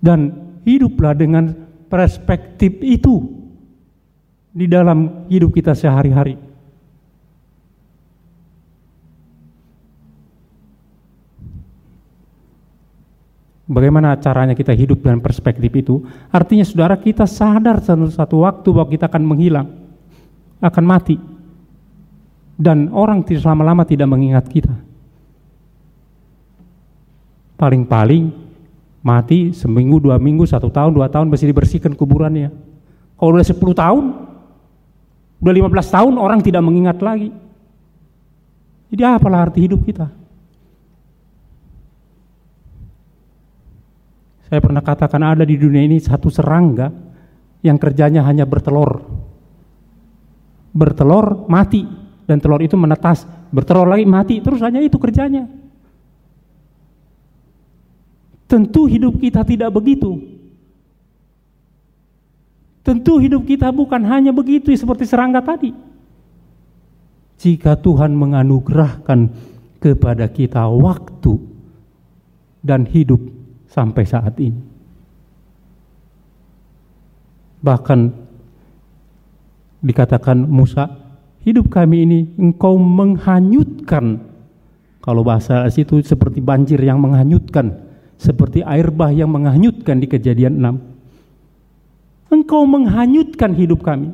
Dan 0.00 0.32
hiduplah 0.64 1.16
dengan 1.16 1.50
perspektif 1.88 2.80
itu 2.84 3.26
di 4.56 4.64
dalam 4.64 5.28
hidup 5.28 5.52
kita 5.52 5.76
sehari-hari. 5.76 6.36
Bagaimana 13.66 14.14
caranya 14.22 14.54
kita 14.54 14.70
hidup 14.70 15.02
dengan 15.02 15.18
perspektif 15.18 15.74
itu? 15.74 16.06
Artinya 16.30 16.62
saudara 16.62 16.94
kita 16.94 17.26
sadar 17.26 17.82
satu 17.82 18.46
waktu 18.46 18.68
bahwa 18.70 18.86
kita 18.86 19.10
akan 19.10 19.22
menghilang, 19.26 19.66
akan 20.62 20.84
mati. 20.86 21.18
Dan 22.56 22.88
orang 22.96 23.20
tidak 23.20 23.44
selama-lama 23.44 23.84
tidak 23.84 24.08
mengingat 24.08 24.48
kita. 24.48 24.72
Paling-paling 27.60 28.32
mati 29.04 29.52
seminggu, 29.52 30.00
dua 30.00 30.16
minggu, 30.16 30.48
satu 30.48 30.72
tahun, 30.72 30.96
dua 30.96 31.12
tahun 31.12 31.28
masih 31.28 31.52
dibersihkan 31.52 31.92
kuburannya. 31.92 32.48
Kalau 33.16 33.36
udah 33.36 33.44
sepuluh 33.44 33.76
tahun, 33.76 34.12
udah 35.40 35.52
lima 35.52 35.68
belas 35.68 35.88
tahun 35.92 36.16
orang 36.16 36.40
tidak 36.40 36.64
mengingat 36.64 37.00
lagi. 37.04 37.32
Jadi 38.88 39.02
apalah 39.04 39.48
arti 39.48 39.60
hidup 39.68 39.84
kita? 39.84 40.08
Saya 44.46 44.62
pernah 44.62 44.78
katakan 44.78 45.20
ada 45.26 45.42
di 45.42 45.58
dunia 45.58 45.82
ini 45.82 45.98
satu 45.98 46.30
serangga 46.30 46.88
yang 47.66 47.76
kerjanya 47.82 48.22
hanya 48.24 48.46
bertelur. 48.46 49.02
Bertelur, 50.70 51.50
mati. 51.50 52.05
Dan 52.26 52.42
telur 52.42 52.58
itu 52.58 52.74
menetas. 52.74 53.24
Bertelur 53.54 53.86
lagi, 53.86 54.04
mati. 54.04 54.42
Terus 54.42 54.60
hanya 54.60 54.82
itu 54.82 54.98
kerjanya. 54.98 55.46
Tentu 58.46 58.86
hidup 58.86 59.18
kita 59.18 59.42
tidak 59.42 59.70
begitu. 59.74 60.18
Tentu 62.86 63.18
hidup 63.18 63.42
kita 63.42 63.74
bukan 63.74 64.06
hanya 64.06 64.30
begitu 64.30 64.70
seperti 64.70 65.02
serangga 65.02 65.42
tadi. 65.42 65.74
Jika 67.42 67.74
Tuhan 67.74 68.14
menganugerahkan 68.14 69.34
kepada 69.82 70.30
kita 70.30 70.70
waktu 70.70 71.34
dan 72.62 72.86
hidup 72.86 73.18
sampai 73.66 74.04
saat 74.06 74.38
ini. 74.38 74.62
Bahkan 77.60 78.00
dikatakan 79.82 80.46
Musa, 80.46 80.86
hidup 81.46 81.70
kami 81.70 82.02
ini 82.02 82.20
engkau 82.34 82.74
menghanyutkan. 82.74 84.18
Kalau 84.98 85.22
bahasa 85.22 85.62
situ 85.70 86.02
seperti 86.02 86.42
banjir 86.42 86.82
yang 86.82 86.98
menghanyutkan, 86.98 87.70
seperti 88.18 88.66
air 88.66 88.90
bah 88.90 89.14
yang 89.14 89.30
menghanyutkan 89.30 90.02
di 90.02 90.10
kejadian 90.10 90.58
6. 90.58 92.34
Engkau 92.34 92.66
menghanyutkan 92.66 93.54
hidup 93.54 93.86
kami. 93.86 94.10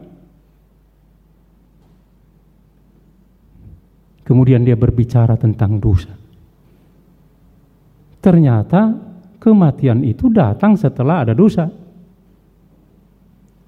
Kemudian 4.22 4.62
dia 4.62 4.76
berbicara 4.76 5.34
tentang 5.40 5.80
dosa. 5.80 6.12
Ternyata 8.22 8.94
kematian 9.42 10.04
itu 10.06 10.30
datang 10.30 10.78
setelah 10.78 11.26
ada 11.26 11.34
dosa. 11.34 11.66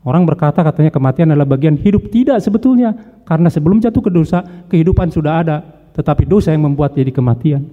Orang 0.05 0.29
berkata 0.29 0.61
katanya 0.61 0.93
kematian 0.93 1.33
adalah 1.33 1.49
bagian 1.49 1.81
hidup. 1.81 2.12
Tidak 2.12 2.37
sebetulnya. 2.37 2.93
Karena 3.25 3.49
sebelum 3.49 3.81
jatuh 3.81 4.05
ke 4.05 4.12
dosa, 4.12 4.45
kehidupan 4.69 5.09
sudah 5.09 5.40
ada. 5.40 5.57
Tetapi 5.97 6.29
dosa 6.29 6.53
yang 6.53 6.69
membuat 6.69 6.93
jadi 6.93 7.09
kematian. 7.09 7.64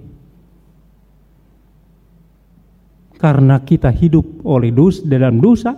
Karena 3.20 3.60
kita 3.60 3.92
hidup 3.92 4.42
oleh 4.48 4.72
dosa 4.72 5.04
dalam 5.04 5.38
dosa, 5.38 5.76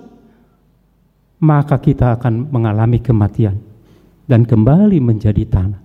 maka 1.42 1.76
kita 1.82 2.16
akan 2.16 2.48
mengalami 2.48 3.02
kematian 3.02 3.58
dan 4.24 4.46
kembali 4.46 4.96
menjadi 5.02 5.44
tanah. 5.44 5.82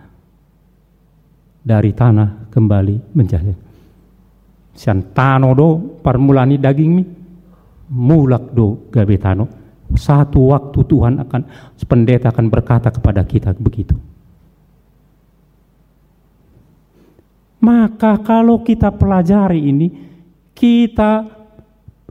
Dari 1.60 1.92
tanah 1.92 2.48
kembali 2.54 2.96
menjadi. 3.18 3.52
Siantano 4.72 5.52
do 5.52 6.00
parmulani 6.00 6.56
daging 6.56 6.92
mi 6.96 7.04
mulak 7.92 8.56
do 8.56 8.88
gabetano 8.94 9.59
satu 9.98 10.54
waktu 10.54 10.80
Tuhan 10.86 11.18
akan 11.24 11.42
pendeta 11.90 12.30
akan 12.30 12.46
berkata 12.52 12.94
kepada 12.94 13.26
kita 13.26 13.56
begitu. 13.58 13.98
Maka 17.60 18.16
kalau 18.24 18.64
kita 18.64 18.88
pelajari 18.94 19.68
ini, 19.68 19.88
kita 20.56 21.28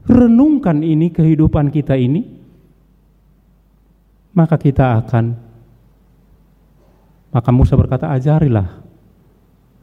renungkan 0.05 0.85
ini 0.85 1.09
kehidupan 1.09 1.73
kita 1.73 1.97
ini, 1.97 2.21
maka 4.33 4.55
kita 4.57 5.01
akan 5.05 5.25
maka 7.29 7.49
Musa 7.53 7.77
berkata 7.77 8.09
ajarilah 8.09 8.79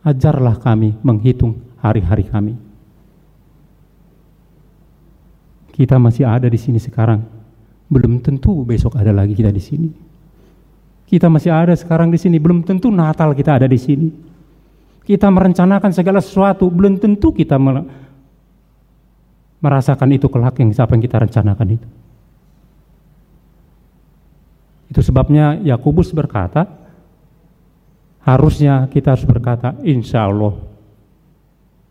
ajarlah 0.07 0.55
kami 0.63 0.95
menghitung 1.03 1.59
hari-hari 1.83 2.23
kami. 2.27 2.55
Kita 5.75 5.99
masih 5.99 6.25
ada 6.25 6.47
di 6.47 6.57
sini 6.57 6.79
sekarang 6.79 7.36
belum 7.87 8.19
tentu 8.19 8.67
besok 8.67 8.99
ada 8.99 9.15
lagi 9.15 9.35
kita 9.35 9.55
di 9.55 9.63
sini. 9.63 9.91
Kita 11.07 11.31
masih 11.31 11.55
ada 11.55 11.71
sekarang 11.79 12.11
di 12.11 12.19
sini, 12.19 12.43
belum 12.43 12.67
tentu 12.67 12.91
Natal 12.91 13.31
kita 13.31 13.63
ada 13.63 13.71
di 13.71 13.79
sini. 13.79 14.11
Kita 15.07 15.31
merencanakan 15.31 15.95
segala 15.95 16.19
sesuatu, 16.19 16.67
belum 16.67 16.99
tentu 16.99 17.31
kita 17.31 17.55
merasakan 19.63 20.11
itu 20.11 20.27
kelak 20.27 20.59
yang 20.59 20.75
siapa 20.75 20.99
yang 20.99 21.03
kita 21.07 21.23
rencanakan 21.23 21.69
itu. 21.79 21.89
Itu 24.91 25.01
sebabnya 25.07 25.63
Yakobus 25.63 26.11
berkata, 26.11 26.67
harusnya 28.27 28.91
kita 28.91 29.15
harus 29.15 29.23
berkata, 29.31 29.79
insya 29.87 30.27
Allah, 30.27 30.59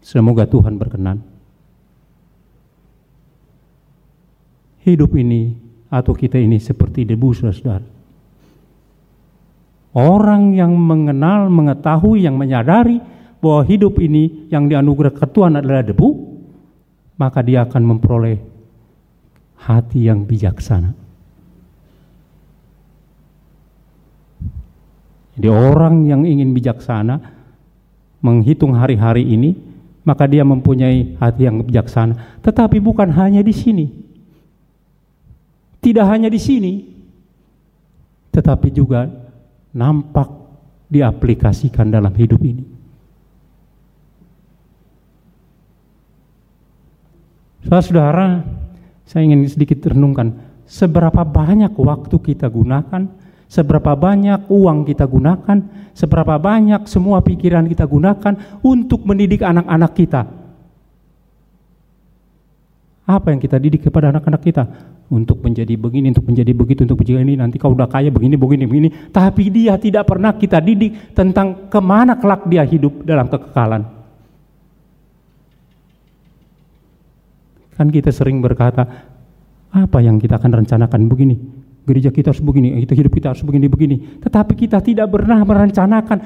semoga 0.03 0.43
Tuhan 0.43 0.75
berkenan. 0.75 1.23
Hidup 4.83 5.15
ini 5.15 5.64
atau 5.89 6.13
kita 6.13 6.39
ini 6.41 6.57
seperti 6.57 7.05
debu 7.05 7.29
saudara. 7.33 7.85
Orang 9.95 10.51
yang 10.51 10.75
mengenal, 10.75 11.47
mengetahui, 11.47 12.27
yang 12.27 12.35
menyadari 12.35 12.99
bahwa 13.39 13.63
hidup 13.63 13.95
ini 14.03 14.51
yang 14.51 14.67
dianugerahkan 14.67 15.29
Tuhan 15.31 15.55
adalah 15.55 15.87
debu, 15.87 16.09
maka 17.15 17.39
dia 17.39 17.63
akan 17.63 17.95
memperoleh 17.95 18.37
hati 19.55 20.11
yang 20.11 20.27
bijaksana. 20.27 20.91
Jadi 25.35 25.47
orang 25.51 26.07
yang 26.07 26.23
ingin 26.23 26.51
bijaksana 26.51 27.19
menghitung 28.23 28.75
hari-hari 28.75 29.23
ini, 29.23 29.55
maka 30.07 30.27
dia 30.27 30.43
mempunyai 30.43 31.19
hati 31.19 31.47
yang 31.47 31.63
bijaksana. 31.63 32.39
Tetapi 32.43 32.83
bukan 32.83 33.11
hanya 33.15 33.39
di 33.43 33.51
sini. 33.51 34.04
Tidak 35.85 36.01
hanya 36.01 36.33
di 36.33 36.41
sini, 36.41 36.81
tetapi 38.33 38.73
juga 38.73 39.05
nampak 39.69 40.25
diaplikasikan 40.89 41.93
dalam 41.93 42.09
hidup 42.17 42.41
ini. 42.41 42.65
Saudara-saudara, 47.69 48.41
saya 49.05 49.29
ingin 49.29 49.45
sedikit 49.45 49.85
renungkan 49.93 50.33
seberapa 50.65 51.21
banyak 51.21 51.77
waktu 51.77 52.17
kita 52.17 52.49
gunakan, 52.49 53.05
seberapa 53.45 53.93
banyak 53.93 54.49
uang 54.49 54.89
kita 54.89 55.05
gunakan, 55.05 55.57
seberapa 55.93 56.41
banyak 56.41 56.89
semua 56.89 57.21
pikiran 57.21 57.69
kita 57.69 57.85
gunakan 57.85 58.33
untuk 58.65 59.05
mendidik 59.05 59.45
anak-anak 59.45 59.93
kita. 59.93 60.44
Apa 63.05 63.29
yang 63.29 63.39
kita 63.39 63.61
didik 63.61 63.85
kepada 63.85 64.09
anak-anak 64.09 64.41
kita? 64.41 64.63
untuk 65.05 65.37
menjadi 65.45 65.77
begini, 65.77 66.09
untuk 66.09 66.25
menjadi 66.25 66.51
begitu, 66.55 66.81
untuk 66.81 66.97
menjadi 66.97 67.21
ini, 67.21 67.37
nanti 67.37 67.61
kau 67.61 67.77
udah 67.77 67.85
kaya 67.85 68.09
begini, 68.09 68.35
begini, 68.39 68.65
begini. 68.65 68.89
Tapi 69.13 69.53
dia 69.53 69.77
tidak 69.77 70.09
pernah 70.09 70.33
kita 70.33 70.57
didik 70.57 71.13
tentang 71.13 71.69
ke 71.69 71.77
mana 71.77 72.17
kelak 72.17 72.49
dia 72.49 72.65
hidup 72.65 73.05
dalam 73.05 73.29
kekekalan. 73.29 73.85
Kan 77.75 77.87
kita 77.91 78.09
sering 78.09 78.41
berkata, 78.41 78.87
apa 79.69 79.97
yang 79.99 80.17
kita 80.17 80.39
akan 80.39 80.63
rencanakan 80.63 81.01
begini, 81.11 81.35
gereja 81.85 82.09
kita 82.09 82.31
harus 82.33 82.41
begini, 82.41 82.81
kita 82.87 82.95
hidup 82.95 83.11
kita 83.13 83.27
harus 83.35 83.43
begini, 83.45 83.67
begini. 83.67 83.97
Tetapi 84.23 84.53
kita 84.57 84.79
tidak 84.81 85.11
pernah 85.11 85.43
merencanakan 85.43 86.17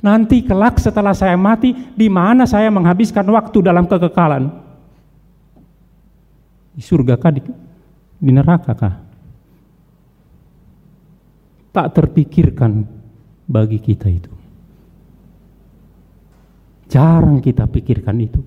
nanti 0.00 0.42
kelak 0.42 0.80
setelah 0.82 1.14
saya 1.14 1.36
mati, 1.38 1.76
di 1.94 2.08
mana 2.10 2.48
saya 2.48 2.72
menghabiskan 2.72 3.28
waktu 3.30 3.62
dalam 3.62 3.86
kekekalan. 3.86 4.63
Di 6.74 6.82
surga 6.82 7.14
kah? 7.14 7.30
Di 7.34 8.30
neraka 8.34 8.72
kah? 8.74 8.94
Tak 11.70 11.86
terpikirkan 11.94 12.82
bagi 13.46 13.78
kita 13.78 14.10
itu. 14.10 14.30
Jarang 16.90 17.42
kita 17.42 17.66
pikirkan 17.66 18.16
itu. 18.22 18.42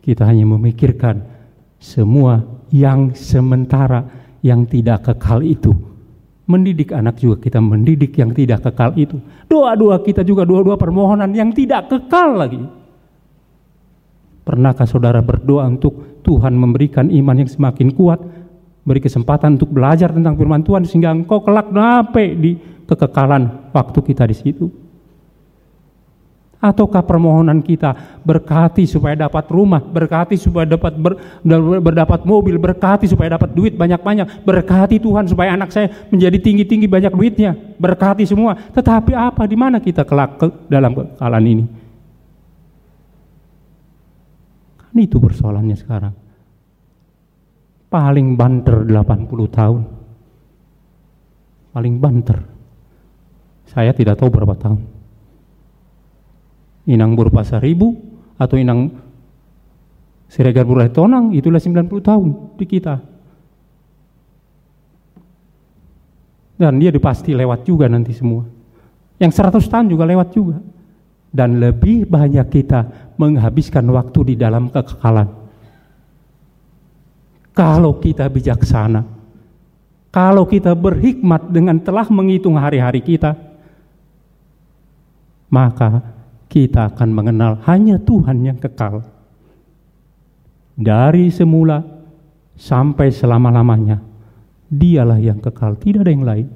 Kita 0.00 0.24
hanya 0.24 0.48
memikirkan 0.48 1.20
semua 1.76 2.40
yang 2.72 3.12
sementara 3.12 4.04
yang 4.40 4.64
tidak 4.64 5.12
kekal 5.12 5.44
itu. 5.44 5.72
Mendidik 6.48 6.96
anak 6.96 7.20
juga 7.20 7.44
kita 7.44 7.60
mendidik 7.60 8.16
yang 8.16 8.32
tidak 8.32 8.64
kekal 8.64 8.96
itu. 8.96 9.20
Doa-doa 9.46 10.00
kita 10.00 10.24
juga 10.24 10.48
doa-doa 10.48 10.80
permohonan 10.80 11.30
yang 11.36 11.52
tidak 11.52 11.92
kekal 11.92 12.40
lagi. 12.40 12.79
Pernahkah 14.50 14.82
saudara 14.82 15.22
berdoa 15.22 15.62
untuk 15.70 16.26
Tuhan 16.26 16.58
memberikan 16.58 17.06
iman 17.06 17.38
yang 17.38 17.46
semakin 17.46 17.94
kuat, 17.94 18.18
beri 18.82 18.98
kesempatan 18.98 19.54
untuk 19.54 19.70
belajar 19.70 20.10
tentang 20.10 20.34
firman 20.34 20.66
Tuhan 20.66 20.82
sehingga 20.82 21.14
engkau 21.14 21.38
kelak 21.38 21.70
sampai 21.70 22.34
di 22.34 22.58
kekekalan 22.82 23.70
waktu 23.70 23.98
kita 24.10 24.26
di 24.26 24.34
situ. 24.34 24.66
Ataukah 26.58 27.06
permohonan 27.06 27.62
kita 27.62 28.20
berkati 28.26 28.90
supaya 28.90 29.14
dapat 29.14 29.46
rumah, 29.54 29.86
berkati 29.86 30.34
supaya 30.34 30.66
dapat 30.66 30.98
ber, 30.98 31.14
berdapat 31.78 32.26
mobil, 32.26 32.58
berkati 32.58 33.06
supaya 33.06 33.38
dapat 33.38 33.54
duit 33.54 33.78
banyak-banyak, 33.78 34.42
berkati 34.42 34.98
Tuhan 34.98 35.30
supaya 35.30 35.54
anak 35.54 35.70
saya 35.70 36.10
menjadi 36.10 36.42
tinggi-tinggi 36.42 36.90
banyak 36.90 37.14
duitnya, 37.14 37.54
berkati 37.78 38.26
semua. 38.26 38.58
Tetapi 38.58 39.14
apa 39.14 39.46
di 39.46 39.54
mana 39.54 39.78
kita 39.78 40.02
kelak 40.02 40.42
ke 40.42 40.46
dalam 40.66 40.90
kekekalan 40.98 41.46
ini? 41.46 41.79
Kan 44.90 44.98
itu 44.98 45.22
persoalannya 45.22 45.78
sekarang. 45.78 46.14
Paling 47.86 48.34
banter 48.34 48.82
80 48.82 49.30
tahun. 49.50 49.82
Paling 51.70 51.94
banter. 52.02 52.38
Saya 53.70 53.94
tidak 53.94 54.18
tahu 54.18 54.34
berapa 54.34 54.58
tahun. 54.58 54.82
Inang 56.90 57.14
berupa 57.14 57.46
seribu 57.46 57.94
atau 58.34 58.58
inang 58.58 58.90
Siregar 60.30 60.66
Burai 60.66 60.90
Tonang 60.90 61.34
itulah 61.34 61.62
90 61.62 61.90
tahun 62.02 62.28
di 62.58 62.66
kita. 62.66 62.94
Dan 66.58 66.78
dia 66.82 66.90
pasti 66.98 67.34
lewat 67.34 67.66
juga 67.66 67.86
nanti 67.86 68.14
semua. 68.14 68.46
Yang 69.18 69.38
100 69.38 69.70
tahun 69.70 69.86
juga 69.90 70.06
lewat 70.06 70.28
juga. 70.34 70.62
Dan 71.30 71.62
lebih 71.62 72.10
banyak 72.10 72.46
kita 72.50 73.14
menghabiskan 73.14 73.86
waktu 73.94 74.34
di 74.34 74.34
dalam 74.34 74.66
kekekalan. 74.66 75.30
Kalau 77.54 78.02
kita 78.02 78.26
bijaksana, 78.26 79.06
kalau 80.10 80.42
kita 80.42 80.74
berhikmat 80.74 81.54
dengan 81.54 81.78
telah 81.78 82.06
menghitung 82.10 82.58
hari-hari 82.58 82.98
kita, 82.98 83.38
maka 85.54 86.02
kita 86.50 86.90
akan 86.90 87.10
mengenal 87.14 87.62
hanya 87.70 88.02
Tuhan 88.02 88.42
yang 88.42 88.58
kekal. 88.58 89.06
Dari 90.74 91.30
semula 91.30 91.78
sampai 92.58 93.14
selama-lamanya, 93.14 94.02
dialah 94.66 95.22
yang 95.22 95.38
kekal, 95.38 95.78
tidak 95.78 96.02
ada 96.02 96.10
yang 96.10 96.26
lain. 96.26 96.48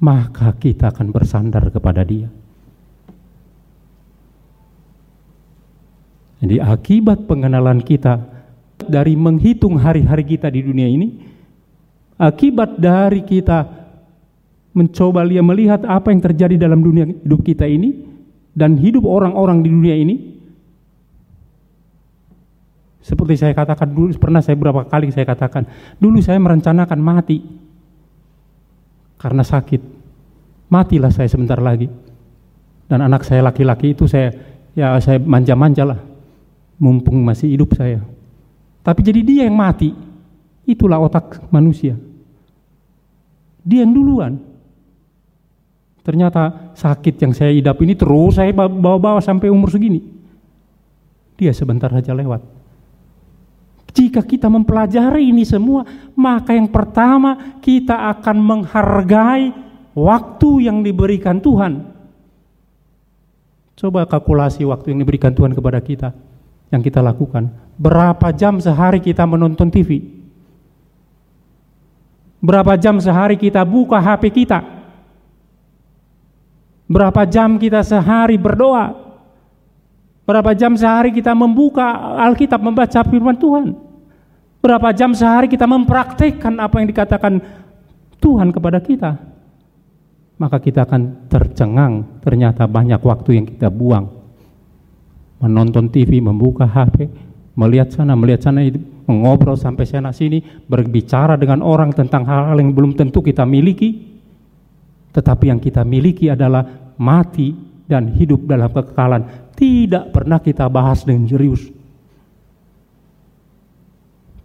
maka 0.00 0.56
kita 0.56 0.90
akan 0.90 1.12
bersandar 1.12 1.68
kepada 1.68 2.00
Dia. 2.02 2.32
Jadi 6.40 6.56
akibat 6.56 7.28
pengenalan 7.28 7.84
kita 7.84 8.16
dari 8.88 9.12
menghitung 9.12 9.76
hari-hari 9.76 10.24
kita 10.24 10.48
di 10.48 10.64
dunia 10.64 10.88
ini, 10.88 11.20
akibat 12.16 12.80
dari 12.80 13.20
kita 13.20 13.68
mencoba 14.72 15.20
lihat 15.20 15.44
melihat 15.44 15.80
apa 15.84 16.08
yang 16.08 16.24
terjadi 16.24 16.56
dalam 16.56 16.80
dunia 16.80 17.04
hidup 17.04 17.44
kita 17.44 17.68
ini 17.68 18.08
dan 18.56 18.80
hidup 18.80 19.04
orang-orang 19.04 19.60
di 19.60 19.68
dunia 19.68 19.96
ini, 20.00 20.16
seperti 23.04 23.36
saya 23.36 23.52
katakan 23.52 23.92
dulu, 23.92 24.16
pernah 24.16 24.40
saya 24.40 24.56
beberapa 24.56 24.88
kali 24.88 25.12
saya 25.12 25.28
katakan, 25.28 25.68
dulu 26.00 26.24
saya 26.24 26.40
merencanakan 26.40 27.00
mati 27.04 27.44
karena 29.20 29.44
sakit. 29.44 30.00
Matilah 30.70 31.10
saya 31.10 31.26
sebentar 31.26 31.58
lagi. 31.58 31.90
Dan 32.86 33.02
anak 33.02 33.26
saya 33.26 33.42
laki-laki 33.42 33.94
itu 33.94 34.06
saya 34.06 34.30
ya 34.74 34.98
saya 35.02 35.18
manja-manja 35.18 35.82
lah 35.82 36.09
mumpung 36.80 37.20
masih 37.20 37.52
hidup 37.52 37.76
saya. 37.76 38.00
Tapi 38.80 39.04
jadi 39.04 39.20
dia 39.20 39.42
yang 39.44 39.54
mati. 39.54 39.92
Itulah 40.64 40.96
otak 40.96 41.44
manusia. 41.52 41.94
Dia 43.60 43.84
yang 43.84 43.92
duluan. 43.92 44.40
Ternyata 46.00 46.72
sakit 46.72 47.20
yang 47.20 47.36
saya 47.36 47.52
idap 47.52 47.76
ini 47.84 47.92
terus 47.92 48.40
saya 48.40 48.48
bawa-bawa 48.56 49.20
sampai 49.20 49.52
umur 49.52 49.68
segini. 49.68 50.00
Dia 51.36 51.52
sebentar 51.52 51.92
saja 51.92 52.16
lewat. 52.16 52.40
Jika 53.92 54.24
kita 54.24 54.48
mempelajari 54.48 55.28
ini 55.28 55.44
semua, 55.44 55.84
maka 56.16 56.56
yang 56.56 56.72
pertama 56.72 57.60
kita 57.60 58.08
akan 58.16 58.36
menghargai 58.40 59.52
waktu 59.92 60.70
yang 60.70 60.80
diberikan 60.80 61.42
Tuhan. 61.42 61.84
Coba 63.76 64.08
kalkulasi 64.08 64.64
waktu 64.64 64.94
yang 64.94 65.04
diberikan 65.04 65.36
Tuhan 65.36 65.52
kepada 65.52 65.80
kita 65.84 66.29
yang 66.70 66.80
kita 66.80 67.02
lakukan. 67.02 67.50
Berapa 67.76 68.30
jam 68.30 68.62
sehari 68.62 69.02
kita 69.02 69.26
menonton 69.26 69.68
TV? 69.68 70.00
Berapa 72.40 72.78
jam 72.80 72.96
sehari 72.96 73.36
kita 73.36 73.66
buka 73.66 74.00
HP 74.00 74.32
kita? 74.32 74.64
Berapa 76.90 77.22
jam 77.28 77.60
kita 77.60 77.84
sehari 77.84 78.40
berdoa? 78.40 78.96
Berapa 80.24 80.54
jam 80.54 80.78
sehari 80.78 81.10
kita 81.10 81.34
membuka 81.34 82.16
Alkitab 82.22 82.62
membaca 82.62 83.02
firman 83.04 83.36
Tuhan? 83.36 83.74
Berapa 84.62 84.94
jam 84.94 85.10
sehari 85.12 85.50
kita 85.50 85.66
mempraktikkan 85.66 86.60
apa 86.60 86.80
yang 86.80 86.88
dikatakan 86.88 87.32
Tuhan 88.20 88.54
kepada 88.54 88.78
kita? 88.78 89.10
Maka 90.40 90.56
kita 90.60 90.88
akan 90.88 91.28
tercengang 91.28 92.22
ternyata 92.24 92.64
banyak 92.64 93.00
waktu 93.00 93.40
yang 93.40 93.46
kita 93.48 93.68
buang 93.68 94.19
menonton 95.40 95.88
TV, 95.88 96.20
membuka 96.20 96.68
HP, 96.68 97.08
melihat 97.56 97.90
sana, 97.90 98.12
melihat 98.12 98.48
sana, 98.48 98.62
mengobrol 99.08 99.56
sampai 99.56 99.88
sana 99.88 100.12
sini, 100.12 100.44
berbicara 100.68 101.34
dengan 101.40 101.64
orang 101.64 101.90
tentang 101.96 102.28
hal-hal 102.28 102.60
yang 102.60 102.76
belum 102.76 102.94
tentu 102.94 103.24
kita 103.24 103.48
miliki, 103.48 104.20
tetapi 105.10 105.50
yang 105.50 105.58
kita 105.58 105.82
miliki 105.82 106.30
adalah 106.30 106.94
mati 107.00 107.56
dan 107.88 108.12
hidup 108.14 108.46
dalam 108.46 108.70
kekekalan. 108.70 109.52
Tidak 109.56 110.14
pernah 110.14 110.38
kita 110.38 110.70
bahas 110.70 111.02
dengan 111.02 111.26
serius. 111.26 111.66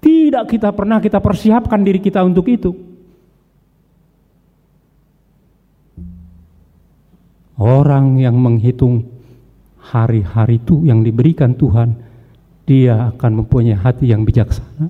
Tidak 0.01 0.43
kita 0.49 0.69
pernah 0.73 0.97
kita 1.01 1.21
persiapkan 1.21 1.81
diri 1.81 2.01
kita 2.01 2.25
untuk 2.25 2.45
itu. 2.49 2.73
Orang 7.55 8.19
yang 8.19 8.35
menghitung 8.35 9.14
hari-hari 9.85 10.57
itu 10.57 10.81
yang 10.81 11.05
diberikan 11.05 11.53
Tuhan, 11.53 11.93
dia 12.65 13.13
akan 13.13 13.45
mempunyai 13.45 13.77
hati 13.77 14.09
yang 14.09 14.25
bijaksana 14.25 14.89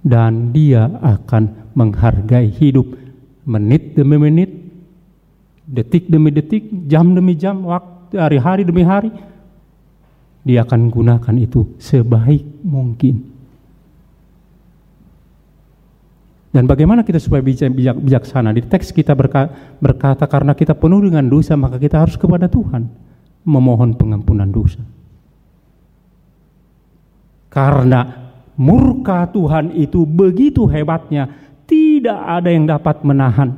dan 0.00 0.56
dia 0.56 0.88
akan 0.88 1.72
menghargai 1.76 2.48
hidup 2.48 2.88
menit 3.44 3.92
demi 3.92 4.16
menit, 4.16 4.50
detik 5.68 6.08
demi 6.08 6.32
detik, 6.32 6.64
jam 6.88 7.12
demi 7.12 7.36
jam, 7.36 7.60
waktu 7.68 8.16
hari-hari 8.16 8.64
demi 8.64 8.80
hari. 8.80 9.12
Dia 10.48 10.64
akan 10.64 10.88
gunakan 10.88 11.34
itu 11.36 11.76
sebaik 11.76 12.64
mungkin. 12.64 13.36
Dan 16.48 16.64
bagaimana 16.64 17.04
kita 17.04 17.20
supaya 17.20 17.44
bijak, 17.44 17.76
bijak, 17.76 17.96
bijaksana? 18.00 18.56
Di 18.56 18.64
teks 18.64 18.88
kita 18.96 19.12
berkata 19.12 20.24
karena 20.24 20.56
kita 20.56 20.72
penuh 20.72 21.04
dengan 21.04 21.28
dosa 21.28 21.52
maka 21.60 21.76
kita 21.76 22.00
harus 22.00 22.16
kepada 22.16 22.48
Tuhan 22.48 22.88
memohon 23.48 23.96
pengampunan 23.96 24.52
dosa. 24.52 24.84
Karena 27.48 28.04
murka 28.60 29.24
Tuhan 29.32 29.72
itu 29.72 30.04
begitu 30.04 30.68
hebatnya, 30.68 31.32
tidak 31.64 32.20
ada 32.20 32.48
yang 32.52 32.68
dapat 32.68 33.00
menahan. 33.00 33.56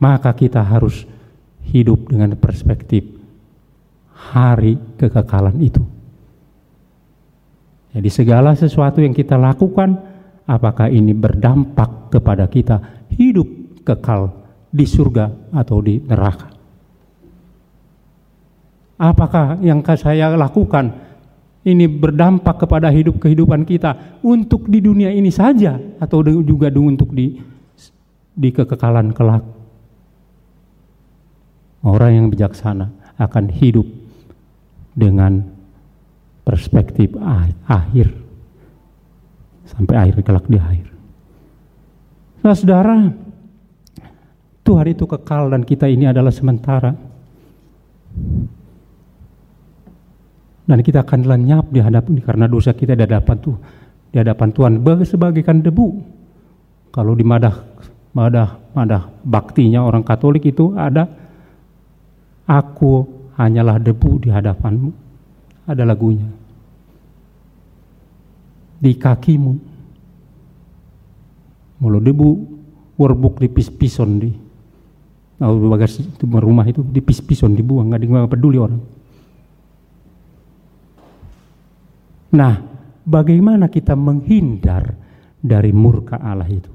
Maka 0.00 0.32
kita 0.32 0.64
harus 0.64 1.04
hidup 1.68 2.08
dengan 2.08 2.32
perspektif 2.36 3.04
hari 4.12 4.80
kekekalan 4.96 5.56
itu. 5.60 5.84
Jadi 7.96 8.08
segala 8.12 8.52
sesuatu 8.52 9.00
yang 9.00 9.16
kita 9.16 9.40
lakukan, 9.40 9.96
apakah 10.44 10.92
ini 10.92 11.16
berdampak 11.16 12.12
kepada 12.12 12.44
kita 12.44 13.08
hidup 13.16 13.48
kekal 13.88 14.35
di 14.76 14.84
surga 14.84 15.56
atau 15.56 15.80
di 15.80 15.96
neraka. 16.04 16.52
Apakah 18.96 19.60
yang 19.64 19.80
saya 19.96 20.36
lakukan 20.36 20.92
ini 21.66 21.88
berdampak 21.88 22.64
kepada 22.64 22.92
hidup 22.92 23.18
kehidupan 23.20 23.64
kita 23.64 24.20
untuk 24.22 24.68
di 24.68 24.84
dunia 24.84 25.10
ini 25.10 25.32
saja 25.32 25.76
atau 25.98 26.20
juga 26.44 26.68
untuk 26.92 27.10
di 27.10 27.36
di 28.36 28.48
kekekalan 28.52 29.16
kelak. 29.16 29.42
Orang 31.82 32.12
yang 32.12 32.26
bijaksana 32.28 33.16
akan 33.16 33.48
hidup 33.48 33.88
dengan 34.92 35.44
perspektif 36.44 37.12
akhir 37.66 38.14
sampai 39.66 39.94
akhir 39.98 40.22
kelak 40.22 40.46
di 40.46 40.58
akhir. 40.60 40.86
Nah, 42.46 42.54
saudara, 42.54 43.10
Tuhan 44.66 44.86
itu 44.90 45.06
kekal 45.06 45.54
dan 45.54 45.62
kita 45.62 45.86
ini 45.86 46.10
adalah 46.10 46.34
sementara. 46.34 46.90
Dan 50.66 50.82
kita 50.82 51.06
akan 51.06 51.30
lenyap 51.30 51.70
di 51.70 51.78
hadapan 51.78 52.18
karena 52.18 52.50
dosa 52.50 52.74
kita 52.74 52.98
di 52.98 53.06
hadapan 53.06 53.38
Tuhan, 53.38 53.60
di 54.10 54.16
hadapan 54.18 54.48
Tuhan 54.50 54.72
sebagaikan 55.06 55.62
debu. 55.62 55.88
Kalau 56.90 57.14
di 57.14 57.22
madah 57.22 57.54
madah 58.10 58.74
madah 58.74 59.02
baktinya 59.22 59.86
orang 59.86 60.02
Katolik 60.02 60.42
itu 60.42 60.74
ada 60.74 61.06
aku 62.50 63.06
hanyalah 63.38 63.78
debu 63.78 64.26
di 64.26 64.34
hadapanmu. 64.34 64.90
Ada 65.70 65.86
lagunya. 65.86 66.26
Di 68.82 68.90
kakimu. 68.98 69.54
Mulu 71.78 71.98
debu 72.02 72.28
werbuk 72.96 73.38
di 73.38 73.46
pis-pison 73.52 74.10
di 74.18 74.45
Oh, 75.36 75.52
bagas 75.68 76.00
itu 76.00 76.24
rumah 76.24 76.64
itu 76.64 76.80
dipis-pison 76.80 77.52
dibuang, 77.52 77.92
nggak 77.92 78.08
nggak 78.08 78.32
peduli 78.32 78.56
orang. 78.56 78.80
Nah, 82.32 82.54
bagaimana 83.04 83.68
kita 83.68 83.92
menghindar 83.92 84.96
dari 85.40 85.76
murka 85.76 86.16
Allah 86.16 86.48
itu? 86.48 86.72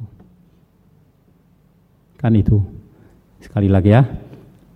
Kan 2.21 2.37
itu. 2.37 2.61
Sekali 3.41 3.65
lagi 3.65 3.97
ya. 3.97 4.05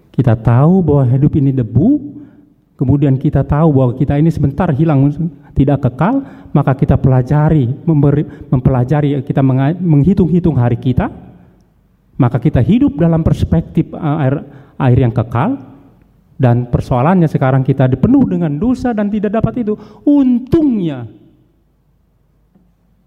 Kita 0.09 0.33
tahu 0.33 0.81
bahwa 0.81 1.05
hidup 1.05 1.37
ini 1.37 1.53
debu, 1.53 2.01
kemudian 2.81 3.21
kita 3.21 3.45
tahu 3.45 3.69
bahwa 3.69 3.91
kita 3.93 4.17
ini 4.17 4.33
sebentar 4.33 4.73
hilang 4.73 5.13
tidak 5.53 5.85
kekal, 5.85 6.25
maka 6.57 6.73
kita 6.73 6.97
pelajari, 6.97 7.69
memberi, 7.85 8.25
mempelajari, 8.49 9.21
kita 9.21 9.45
menghitung-hitung 9.77 10.57
hari 10.57 10.81
kita, 10.81 11.11
maka 12.15 12.39
kita 12.39 12.63
hidup 12.63 12.95
dalam 12.95 13.21
perspektif 13.21 13.91
uh, 13.91 14.17
air, 14.23 14.35
air 14.79 14.97
yang 14.99 15.11
kekal 15.11 15.59
dan 16.35 16.67
persoalannya 16.67 17.31
sekarang 17.31 17.63
kita 17.63 17.87
dipenuh 17.87 18.27
dengan 18.27 18.59
dosa 18.59 18.91
dan 18.91 19.07
tidak 19.07 19.39
dapat 19.39 19.63
itu. 19.63 19.73
Untungnya, 20.03 21.07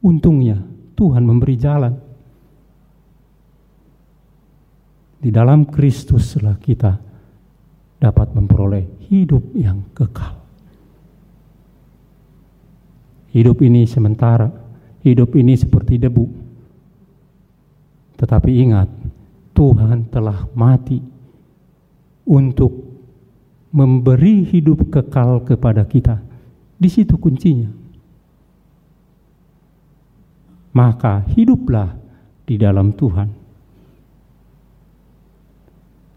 untungnya 0.00 0.64
Tuhan 0.96 1.24
memberi 1.24 1.56
jalan. 1.60 1.94
Di 5.18 5.34
dalam 5.34 5.66
Kristuslah 5.66 6.56
kita 6.62 6.94
dapat 7.98 8.32
memperoleh 8.32 9.10
hidup 9.10 9.50
yang 9.58 9.82
kekal. 9.92 10.38
Hidup 13.34 13.60
ini 13.60 13.84
sementara, 13.84 14.48
hidup 15.04 15.36
ini 15.36 15.52
seperti 15.52 16.00
debu 16.00 16.48
Tetapi 18.18 18.50
ingat, 18.50 18.88
Tuhan 19.58 20.06
telah 20.06 20.46
mati 20.54 21.02
untuk 22.22 22.70
memberi 23.74 24.46
hidup 24.46 24.86
kekal 24.86 25.42
kepada 25.42 25.82
kita. 25.82 26.22
Di 26.78 26.86
situ 26.86 27.18
kuncinya. 27.18 27.66
Maka 30.78 31.26
hiduplah 31.34 31.90
di 32.46 32.54
dalam 32.54 32.94
Tuhan. 32.94 33.34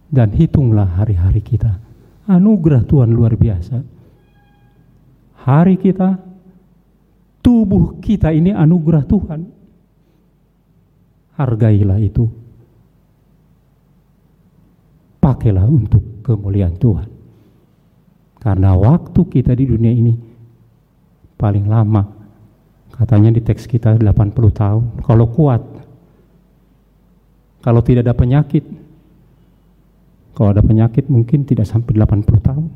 Dan 0.06 0.30
hitunglah 0.38 1.02
hari-hari 1.02 1.42
kita. 1.42 1.82
Anugerah 2.30 2.86
Tuhan 2.86 3.10
luar 3.10 3.34
biasa. 3.34 3.82
Hari 5.50 5.82
kita, 5.82 6.14
tubuh 7.42 7.98
kita 8.06 8.30
ini 8.30 8.54
anugerah 8.54 9.02
Tuhan. 9.10 9.42
Hargailah 11.42 11.98
itu 11.98 12.41
pakailah 15.32 15.63
untuk 15.63 16.04
kemuliaan 16.28 16.76
Tuhan. 16.76 17.08
Karena 18.41 18.76
waktu 18.76 19.22
kita 19.24 19.56
di 19.56 19.65
dunia 19.72 19.94
ini 19.96 20.13
paling 21.39 21.65
lama. 21.72 22.04
Katanya 22.91 23.32
di 23.32 23.41
teks 23.41 23.65
kita 23.65 23.96
80 23.96 24.52
tahun. 24.52 24.84
Kalau 25.08 25.26
kuat. 25.32 25.63
Kalau 27.63 27.82
tidak 27.86 28.10
ada 28.10 28.17
penyakit. 28.17 28.65
Kalau 30.36 30.52
ada 30.52 30.62
penyakit 30.65 31.08
mungkin 31.08 31.48
tidak 31.48 31.70
sampai 31.70 31.96
80 31.96 32.28
tahun. 32.41 32.70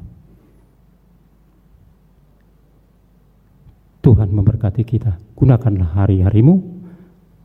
Tuhan 4.05 4.29
memberkati 4.29 4.85
kita. 4.85 5.17
Gunakanlah 5.33 5.97
hari-harimu. 5.97 6.61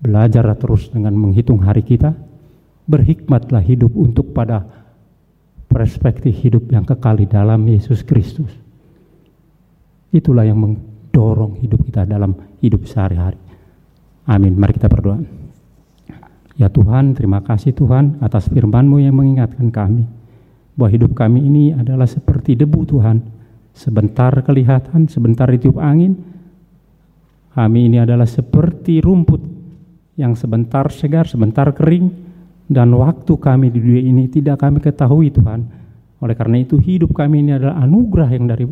Belajarlah 0.00 0.56
terus 0.60 0.92
dengan 0.92 1.16
menghitung 1.16 1.60
hari 1.64 1.80
kita. 1.80 2.12
Berhikmatlah 2.84 3.64
hidup 3.64 3.92
untuk 3.96 4.36
pada 4.36 4.79
perspektif 5.70 6.34
hidup 6.42 6.66
yang 6.74 6.82
kekal 6.82 7.14
di 7.14 7.30
dalam 7.30 7.62
Yesus 7.62 8.02
Kristus. 8.02 8.50
Itulah 10.10 10.42
yang 10.42 10.58
mendorong 10.58 11.62
hidup 11.62 11.86
kita 11.86 12.02
dalam 12.02 12.34
hidup 12.58 12.82
sehari-hari. 12.90 13.38
Amin. 14.26 14.58
Mari 14.58 14.74
kita 14.74 14.90
berdoa. 14.90 15.22
Ya 16.58 16.68
Tuhan, 16.68 17.16
terima 17.16 17.40
kasih 17.40 17.72
Tuhan 17.72 18.20
atas 18.20 18.50
firman-Mu 18.50 19.00
yang 19.00 19.16
mengingatkan 19.16 19.72
kami 19.72 20.04
bahwa 20.76 20.90
hidup 20.92 21.16
kami 21.16 21.40
ini 21.46 21.64
adalah 21.72 22.04
seperti 22.04 22.58
debu 22.58 22.84
Tuhan. 22.84 23.22
Sebentar 23.72 24.34
kelihatan, 24.44 25.08
sebentar 25.08 25.48
ditiup 25.48 25.78
angin. 25.80 26.18
Kami 27.54 27.80
ini 27.88 28.02
adalah 28.02 28.26
seperti 28.26 29.00
rumput 29.00 29.40
yang 30.20 30.36
sebentar 30.36 30.90
segar, 30.92 31.24
sebentar 31.24 31.72
kering, 31.72 32.29
dan 32.70 32.94
waktu 32.94 33.34
kami 33.34 33.74
di 33.74 33.82
dunia 33.82 34.02
ini 34.06 34.30
tidak 34.30 34.62
kami 34.62 34.78
ketahui 34.78 35.34
Tuhan. 35.34 35.66
Oleh 36.22 36.38
karena 36.38 36.62
itu 36.62 36.78
hidup 36.78 37.18
kami 37.18 37.42
ini 37.42 37.58
adalah 37.58 37.82
anugerah 37.82 38.30
yang 38.30 38.46
dari 38.46 38.64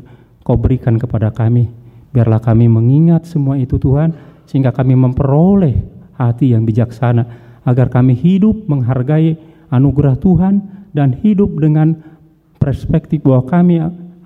Kau 0.47 0.55
berikan 0.55 0.97
kepada 0.97 1.35
kami. 1.35 1.67
Biarlah 2.15 2.41
kami 2.41 2.71
mengingat 2.71 3.27
semua 3.27 3.59
itu 3.59 3.77
Tuhan 3.77 4.15
sehingga 4.49 4.73
kami 4.73 4.97
memperoleh 4.97 5.77
hati 6.17 6.57
yang 6.57 6.65
bijaksana 6.65 7.27
agar 7.69 7.93
kami 7.93 8.17
hidup 8.17 8.65
menghargai 8.65 9.37
anugerah 9.69 10.17
Tuhan 10.17 10.55
dan 10.95 11.13
hidup 11.21 11.53
dengan 11.61 12.01
perspektif 12.57 13.21
bahwa 13.27 13.45
kami 13.45 13.75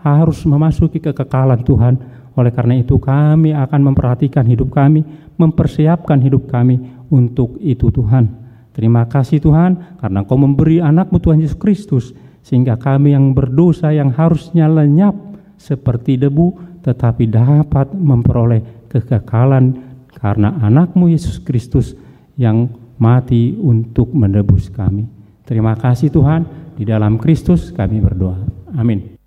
harus 0.05 0.45
memasuki 0.47 1.03
kekekalan 1.03 1.65
Tuhan. 1.67 1.95
Oleh 2.39 2.53
karena 2.55 2.79
itu 2.79 3.01
kami 3.01 3.57
akan 3.57 3.81
memperhatikan 3.93 4.47
hidup 4.47 4.71
kami, 4.71 5.03
mempersiapkan 5.41 6.23
hidup 6.23 6.47
kami 6.47 6.79
untuk 7.11 7.59
itu 7.59 7.91
Tuhan. 7.91 8.42
Terima 8.73 9.05
kasih 9.05 9.39
Tuhan 9.39 10.01
karena 10.01 10.25
Kau 10.25 10.41
memberi 10.41 10.81
anakmu 10.81 11.21
Tuhan 11.21 11.45
Yesus 11.45 11.59
Kristus 11.61 12.17
sehingga 12.43 12.81
kami 12.81 13.13
yang 13.13 13.37
berdosa 13.37 13.93
yang 13.93 14.11
harusnya 14.11 14.67
lenyap 14.67 15.15
seperti 15.61 16.19
debu 16.19 16.81
tetapi 16.83 17.31
dapat 17.31 17.95
memperoleh 17.95 18.91
kekekalan 18.91 19.79
karena 20.19 20.59
anakmu 20.59 21.13
Yesus 21.13 21.39
Kristus 21.39 21.95
yang 22.35 22.67
mati 22.99 23.55
untuk 23.59 24.11
menebus 24.15 24.71
kami. 24.71 25.07
Terima 25.43 25.75
kasih 25.75 26.11
Tuhan, 26.11 26.47
di 26.79 26.87
dalam 26.87 27.19
Kristus 27.19 27.75
kami 27.75 27.99
berdoa. 27.99 28.39
Amin. 28.79 29.19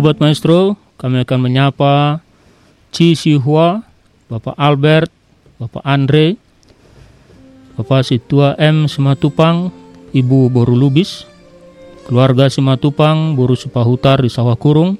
Sobat 0.00 0.16
Maestro, 0.16 0.80
kami 0.96 1.20
akan 1.28 1.38
menyapa 1.44 2.24
Ci 2.88 3.12
Sihua, 3.12 3.84
Bapak 4.32 4.56
Albert, 4.56 5.12
Bapak 5.60 5.84
Andre, 5.84 6.40
Bapak 7.76 8.08
Situa 8.08 8.56
M. 8.56 8.88
Sematupang, 8.88 9.68
Ibu 10.16 10.48
Boru 10.48 10.72
Lubis, 10.72 11.28
keluarga 12.08 12.48
Simatupang, 12.48 13.36
Buru 13.36 13.52
Sipahutar 13.52 14.24
di 14.24 14.32
Sawah 14.32 14.56
Kurung, 14.56 14.96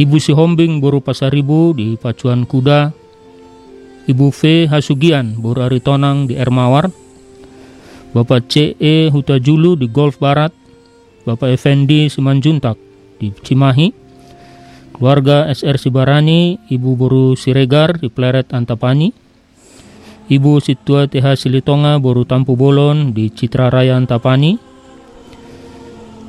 Ibu 0.00 0.16
Sihombing, 0.16 0.80
Buru 0.80 1.04
Pasaribu 1.04 1.76
di 1.76 2.00
Pacuan 2.00 2.48
Kuda, 2.48 2.88
Ibu 4.08 4.32
V. 4.32 4.64
Hasugian, 4.64 5.36
Buru 5.36 5.60
Aritonang 5.60 6.24
di 6.24 6.40
Ermawar, 6.40 6.88
Bapak 8.16 8.48
C.E. 8.48 9.12
Hutajulu 9.12 9.76
di 9.76 9.92
Golf 9.92 10.16
Barat, 10.16 10.56
Bapak 11.28 11.52
Effendi 11.52 12.08
Simanjuntak 12.08 12.87
di 13.18 13.34
Cimahi, 13.34 13.90
keluarga 14.94 15.50
SR 15.50 15.78
Sibarani, 15.78 16.58
Ibu 16.70 16.90
Buru 16.94 17.26
Siregar 17.34 17.98
di 17.98 18.10
Pleret 18.10 18.50
Antapani, 18.54 19.10
Ibu 20.28 20.58
Situa 20.58 21.06
TH 21.06 21.38
Silitonga 21.38 21.98
Boru 22.02 22.26
Tampu 22.26 22.54
Bolon 22.58 23.14
di 23.14 23.30
Citra 23.30 23.70
Raya 23.70 23.98
Antapani, 23.98 24.58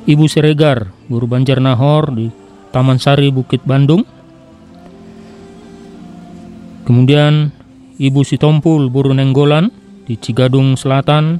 Ibu 0.06 0.24
Siregar 0.26 0.90
Boru 1.10 1.26
Banjar 1.26 1.58
Nahor 1.58 2.14
di 2.14 2.26
Taman 2.70 3.02
Sari 3.02 3.28
Bukit 3.34 3.66
Bandung, 3.66 4.06
kemudian 6.86 7.50
Ibu 8.00 8.24
Sitompul 8.24 8.88
Boru 8.88 9.12
Nenggolan 9.12 9.68
di 10.08 10.16
Cigadung 10.16 10.78
Selatan, 10.80 11.36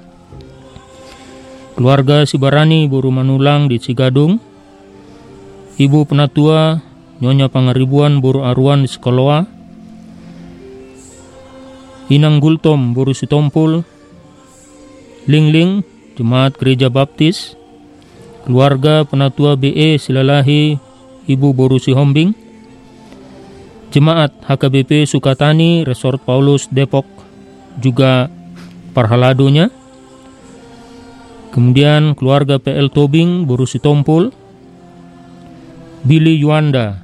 keluarga 1.78 2.28
Sibarani 2.28 2.84
Boru 2.90 3.09
Manulang 3.09 3.70
di 3.72 3.80
Cigadung, 3.80 4.49
Ibu 5.81 6.05
Penatua 6.05 6.76
Nyonya 7.24 7.49
Pangaribuan 7.49 8.20
Boru 8.20 8.45
Aruan 8.45 8.85
Sekoloa, 8.85 9.49
Inang 12.12 12.37
Gultom 12.37 12.93
Boru 12.93 13.16
Sitompul, 13.16 13.81
Lingling 15.24 15.81
Jemaat 16.20 16.61
Gereja 16.61 16.93
Baptis, 16.93 17.57
keluarga 18.45 19.09
Penatua 19.09 19.57
BE 19.57 19.97
Silalahi 19.97 20.76
Ibu 21.24 21.49
Boru 21.57 21.81
Sihombing, 21.81 22.37
Jemaat 23.89 24.37
HKBP 24.45 25.09
Sukatani 25.09 25.89
Resort 25.89 26.20
Paulus 26.28 26.68
Depok 26.68 27.09
juga 27.81 28.28
parhaladonya, 28.93 29.72
kemudian 31.57 32.12
keluarga 32.12 32.61
PL 32.61 32.93
Tobing 32.93 33.49
Boru 33.49 33.64
Sitompul, 33.64 34.39
Billy 36.01 36.40
Yuanda, 36.40 37.01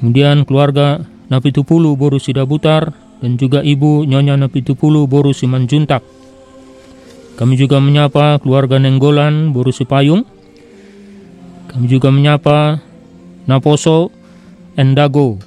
kemudian 0.00 0.44
keluarga 0.44 1.00
Napitupulu 1.32 1.96
Boru 1.96 2.20
Sidabutar, 2.20 2.92
dan 3.24 3.40
juga 3.40 3.64
Ibu 3.64 4.04
Nyonya 4.04 4.36
Napitupulu 4.36 5.08
Boru 5.08 5.32
Simanjuntak. 5.32 6.04
Kami 7.40 7.56
juga 7.56 7.80
menyapa 7.80 8.38
keluarga 8.38 8.76
Nenggolan 8.76 9.50
Boru 9.50 9.72
Sipayung. 9.72 10.22
Kami 11.72 11.88
juga 11.88 12.12
menyapa 12.12 12.84
Naposo 13.48 14.12
Endago. 14.76 15.40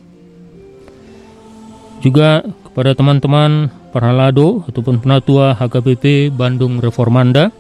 Juga 2.04 2.44
kepada 2.44 2.98
teman-teman 2.98 3.72
Parhalado 3.94 4.68
ataupun 4.68 5.00
penatua 5.00 5.56
HKBP 5.56 6.34
Bandung 6.34 6.84
Reformanda. 6.84 7.56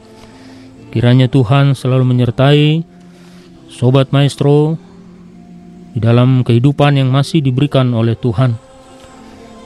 Kiranya 0.91 1.29
Tuhan 1.31 1.77
selalu 1.77 2.03
menyertai 2.09 2.83
Sobat 3.77 4.09
Maestro 4.09 4.73
di 5.93 6.01
dalam 6.01 6.41
kehidupan 6.41 6.97
yang 6.97 7.13
masih 7.13 7.45
diberikan 7.45 7.93
oleh 7.93 8.17
Tuhan. 8.17 8.57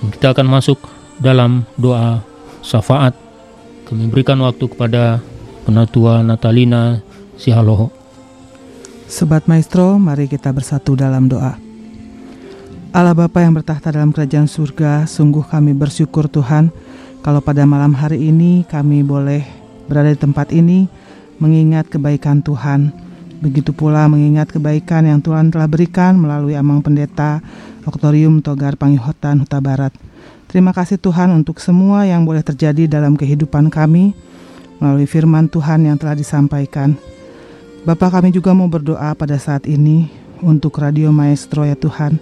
Kita 0.04 0.36
akan 0.36 0.52
masuk 0.52 0.84
dalam 1.16 1.64
doa 1.80 2.20
syafaat. 2.60 3.16
Kami 3.88 4.12
berikan 4.12 4.36
waktu 4.44 4.68
kepada 4.68 5.24
penatua 5.64 6.28
Natalina 6.28 7.00
Sihaloho. 7.40 7.88
Sobat 9.08 9.48
Maestro, 9.48 9.96
mari 9.96 10.28
kita 10.28 10.52
bersatu 10.52 11.00
dalam 11.00 11.32
doa. 11.32 11.56
Allah 12.92 13.16
Bapa 13.16 13.40
yang 13.40 13.56
bertahta 13.56 13.96
dalam 13.96 14.12
kerajaan 14.12 14.52
surga, 14.52 15.08
sungguh 15.08 15.48
kami 15.48 15.72
bersyukur 15.72 16.28
Tuhan 16.28 16.68
kalau 17.24 17.40
pada 17.40 17.64
malam 17.64 17.96
hari 17.96 18.28
ini 18.28 18.68
kami 18.68 19.08
boleh 19.08 19.48
berada 19.88 20.12
di 20.12 20.20
tempat 20.20 20.52
ini 20.52 20.92
mengingat 21.40 21.88
kebaikan 21.88 22.44
Tuhan. 22.44 23.11
Begitu 23.42 23.74
pula 23.74 24.06
mengingat 24.06 24.54
kebaikan 24.54 25.02
yang 25.10 25.18
Tuhan 25.18 25.50
telah 25.50 25.66
berikan 25.66 26.14
melalui 26.14 26.54
Amang 26.54 26.86
Pendeta 26.86 27.42
Oktorium 27.90 28.38
Togar 28.46 28.78
Pangyohotan 28.78 29.42
Huta 29.42 29.58
Barat. 29.58 29.90
Terima 30.46 30.70
kasih 30.70 31.02
Tuhan 31.02 31.34
untuk 31.34 31.58
semua 31.58 32.06
yang 32.06 32.22
boleh 32.22 32.46
terjadi 32.46 32.86
dalam 32.86 33.18
kehidupan 33.18 33.74
kami 33.74 34.14
melalui 34.78 35.10
firman 35.10 35.50
Tuhan 35.50 35.90
yang 35.90 35.98
telah 35.98 36.14
disampaikan. 36.14 36.94
Bapak 37.82 38.22
kami 38.22 38.30
juga 38.30 38.54
mau 38.54 38.70
berdoa 38.70 39.18
pada 39.18 39.42
saat 39.42 39.66
ini 39.66 40.06
untuk 40.46 40.78
Radio 40.78 41.10
Maestro 41.10 41.66
ya 41.66 41.74
Tuhan. 41.74 42.22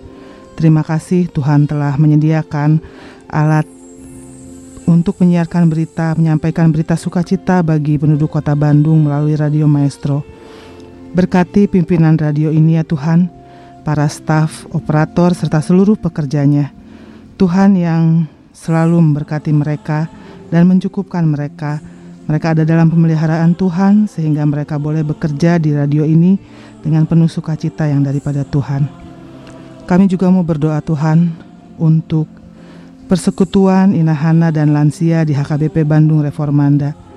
Terima 0.55 0.88
kasih 0.88 1.28
Tuhan 1.28 1.67
telah 1.67 1.99
menyediakan 1.99 2.80
alat 3.28 3.67
untuk 4.88 5.20
menyiarkan 5.20 5.67
berita, 5.67 6.15
menyampaikan 6.15 6.72
berita 6.72 6.95
sukacita 6.95 7.59
bagi 7.59 7.99
penduduk 7.99 8.32
kota 8.39 8.55
Bandung 8.55 9.03
melalui 9.03 9.36
Radio 9.36 9.67
Maestro. 9.67 10.39
Berkati 11.10 11.66
pimpinan 11.66 12.22
radio 12.22 12.53
ini 12.53 12.78
ya 12.78 12.86
Tuhan, 12.86 13.34
para 13.82 14.05
staf, 14.05 14.70
operator, 14.70 15.34
serta 15.34 15.57
seluruh 15.57 15.97
pekerjanya. 15.97 16.70
Tuhan 17.34 17.74
yang 17.74 18.30
selalu 18.53 19.01
memberkati 19.01 19.49
mereka 19.49 20.05
dan 20.53 20.70
mencukupkan 20.70 21.26
mereka. 21.26 21.82
Mereka 22.30 22.53
ada 22.53 22.62
dalam 22.62 22.93
pemeliharaan 22.93 23.57
Tuhan 23.57 24.05
sehingga 24.05 24.45
mereka 24.45 24.78
boleh 24.78 25.01
bekerja 25.01 25.57
di 25.57 25.74
radio 25.74 26.05
ini 26.05 26.38
dengan 26.86 27.10
penuh 27.10 27.26
sukacita 27.26 27.89
yang 27.89 28.05
daripada 28.05 28.45
Tuhan. 28.45 28.86
Kami 29.89 30.05
juga 30.05 30.30
mau 30.30 30.45
berdoa 30.45 30.78
Tuhan 30.86 31.34
untuk 31.82 32.30
persekutuan 33.10 33.97
Inahana 33.97 34.53
dan 34.53 34.78
lansia 34.78 35.26
di 35.26 35.34
HKBP 35.34 35.89
Bandung 35.89 36.22
Reformanda. 36.22 37.09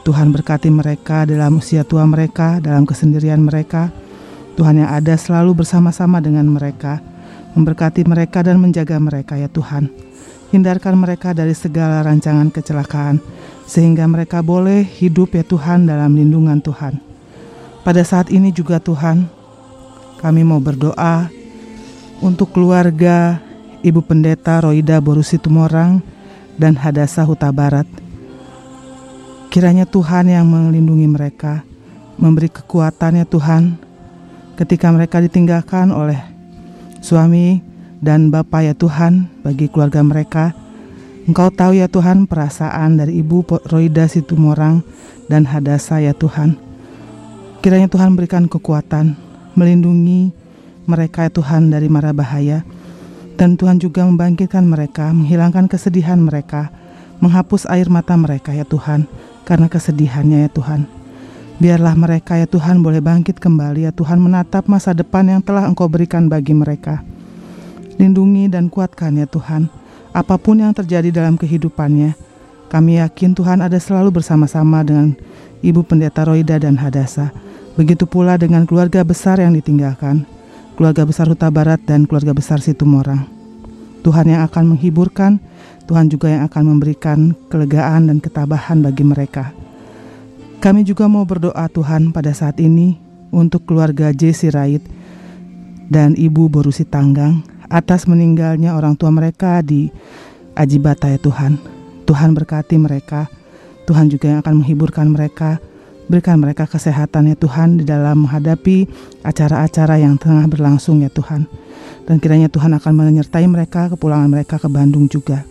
Tuhan 0.00 0.32
berkati 0.32 0.72
mereka 0.72 1.28
dalam 1.28 1.60
usia 1.60 1.84
tua 1.84 2.08
mereka, 2.08 2.56
dalam 2.56 2.88
kesendirian 2.88 3.44
mereka, 3.44 3.92
Tuhan 4.56 4.80
yang 4.80 4.88
ada 4.88 5.12
selalu 5.12 5.60
bersama-sama 5.60 6.24
dengan 6.24 6.48
mereka, 6.48 7.04
memberkati 7.52 8.08
mereka 8.08 8.40
dan 8.40 8.56
menjaga 8.56 8.96
mereka 8.96 9.36
ya 9.36 9.52
Tuhan. 9.52 9.92
Hindarkan 10.50 10.98
mereka 10.98 11.36
dari 11.36 11.52
segala 11.54 12.02
rancangan 12.02 12.48
kecelakaan, 12.48 13.20
sehingga 13.68 14.08
mereka 14.08 14.42
boleh 14.42 14.82
hidup 14.82 15.36
ya 15.36 15.44
Tuhan 15.44 15.86
dalam 15.86 16.16
lindungan 16.16 16.58
Tuhan. 16.58 16.98
Pada 17.84 18.02
saat 18.02 18.32
ini 18.34 18.50
juga 18.50 18.82
Tuhan, 18.82 19.28
kami 20.18 20.42
mau 20.42 20.58
berdoa 20.58 21.30
untuk 22.24 22.52
keluarga 22.56 23.40
Ibu 23.80 24.04
Pendeta 24.04 24.60
Roida 24.64 25.00
Borusi 25.00 25.40
Tumorang 25.40 26.02
dan 26.60 26.76
Hadasa 26.76 27.24
Huta 27.24 27.48
Barat. 27.52 28.09
Kiranya 29.50 29.82
Tuhan 29.82 30.30
yang 30.30 30.46
melindungi 30.46 31.10
mereka, 31.10 31.66
memberi 32.14 32.46
kekuatannya 32.46 33.26
Tuhan 33.26 33.82
ketika 34.54 34.94
mereka 34.94 35.18
ditinggalkan 35.18 35.90
oleh 35.90 36.22
suami 37.02 37.58
dan 37.98 38.30
bapak 38.30 38.70
ya 38.70 38.74
Tuhan 38.78 39.26
bagi 39.42 39.66
keluarga 39.66 40.06
mereka. 40.06 40.54
Engkau 41.26 41.50
tahu 41.50 41.82
ya 41.82 41.90
Tuhan 41.90 42.30
perasaan 42.30 43.02
dari 43.02 43.18
Ibu 43.18 43.66
Roida 43.66 44.06
Situmorang 44.06 44.86
dan 45.26 45.42
Hadasa 45.50 45.98
ya 45.98 46.14
Tuhan. 46.14 46.54
Kiranya 47.58 47.90
Tuhan 47.90 48.14
berikan 48.14 48.46
kekuatan, 48.46 49.18
melindungi 49.58 50.30
mereka 50.86 51.26
ya 51.26 51.30
Tuhan 51.34 51.74
dari 51.74 51.90
mara 51.90 52.14
bahaya. 52.14 52.62
Dan 53.34 53.58
Tuhan 53.58 53.82
juga 53.82 54.06
membangkitkan 54.06 54.62
mereka, 54.62 55.10
menghilangkan 55.10 55.66
kesedihan 55.66 56.22
mereka, 56.22 56.70
menghapus 57.18 57.66
air 57.66 57.90
mata 57.90 58.14
mereka 58.14 58.54
ya 58.54 58.62
Tuhan, 58.62 59.10
karena 59.50 59.66
kesedihannya 59.66 60.46
ya 60.46 60.50
Tuhan. 60.54 60.86
Biarlah 61.58 61.98
mereka 61.98 62.38
ya 62.38 62.46
Tuhan 62.46 62.86
boleh 62.86 63.02
bangkit 63.02 63.42
kembali 63.42 63.90
ya 63.90 63.92
Tuhan 63.92 64.22
menatap 64.22 64.70
masa 64.70 64.94
depan 64.94 65.26
yang 65.26 65.42
telah 65.42 65.66
Engkau 65.66 65.90
berikan 65.90 66.30
bagi 66.30 66.54
mereka. 66.54 67.02
Lindungi 67.98 68.46
dan 68.46 68.70
kuatkan 68.70 69.18
ya 69.18 69.26
Tuhan, 69.26 69.66
apa 70.14 70.38
pun 70.38 70.62
yang 70.62 70.70
terjadi 70.70 71.10
dalam 71.10 71.34
kehidupannya. 71.34 72.14
Kami 72.70 73.02
yakin 73.02 73.34
Tuhan 73.34 73.58
ada 73.58 73.76
selalu 73.82 74.22
bersama-sama 74.22 74.86
dengan 74.86 75.18
Ibu 75.60 75.82
Pendeta 75.82 76.22
Roida 76.22 76.56
dan 76.62 76.78
Hadasa. 76.78 77.34
Begitu 77.74 78.06
pula 78.06 78.38
dengan 78.38 78.62
keluarga 78.64 79.02
besar 79.02 79.42
yang 79.42 79.52
ditinggalkan, 79.52 80.22
keluarga 80.78 81.02
besar 81.02 81.26
Huta 81.26 81.50
Barat 81.50 81.82
dan 81.84 82.06
keluarga 82.06 82.30
besar 82.30 82.62
Situmorang. 82.62 83.26
Tuhan 84.06 84.30
yang 84.30 84.46
akan 84.46 84.78
menghiburkan, 84.78 85.42
Tuhan 85.90 86.06
juga 86.06 86.30
yang 86.30 86.46
akan 86.46 86.62
memberikan 86.70 87.34
kelegaan 87.50 88.06
dan 88.06 88.22
ketabahan 88.22 88.78
bagi 88.78 89.02
mereka. 89.02 89.50
Kami 90.62 90.86
juga 90.86 91.10
mau 91.10 91.26
berdoa 91.26 91.66
Tuhan 91.66 92.14
pada 92.14 92.30
saat 92.30 92.62
ini 92.62 92.94
untuk 93.34 93.66
keluarga 93.66 94.14
J. 94.14 94.30
Sirait 94.30 94.86
dan 95.90 96.14
Ibu 96.14 96.46
Borusi 96.46 96.86
Tanggang 96.86 97.42
atas 97.66 98.06
meninggalnya 98.06 98.78
orang 98.78 98.94
tua 98.94 99.10
mereka 99.10 99.66
di 99.66 99.90
Ajibata 100.54 101.10
ya 101.10 101.18
Tuhan. 101.18 101.58
Tuhan 102.06 102.38
berkati 102.38 102.78
mereka. 102.78 103.26
Tuhan 103.90 104.06
juga 104.06 104.30
yang 104.30 104.46
akan 104.46 104.62
menghiburkan 104.62 105.10
mereka 105.10 105.58
Berikan 106.10 106.42
mereka 106.42 106.66
kesehatan 106.66 107.30
ya 107.30 107.38
Tuhan 107.38 107.78
di 107.78 107.86
dalam 107.86 108.26
menghadapi 108.26 108.90
acara-acara 109.22 109.94
yang 110.02 110.18
tengah 110.18 110.42
berlangsung 110.50 111.06
ya 111.06 111.10
Tuhan. 111.14 111.46
Dan 112.02 112.18
kiranya 112.18 112.50
Tuhan 112.50 112.74
akan 112.74 112.92
menyertai 112.98 113.46
mereka 113.46 113.86
kepulangan 113.94 114.26
mereka 114.26 114.58
ke 114.58 114.66
Bandung 114.66 115.06
juga. 115.06 115.46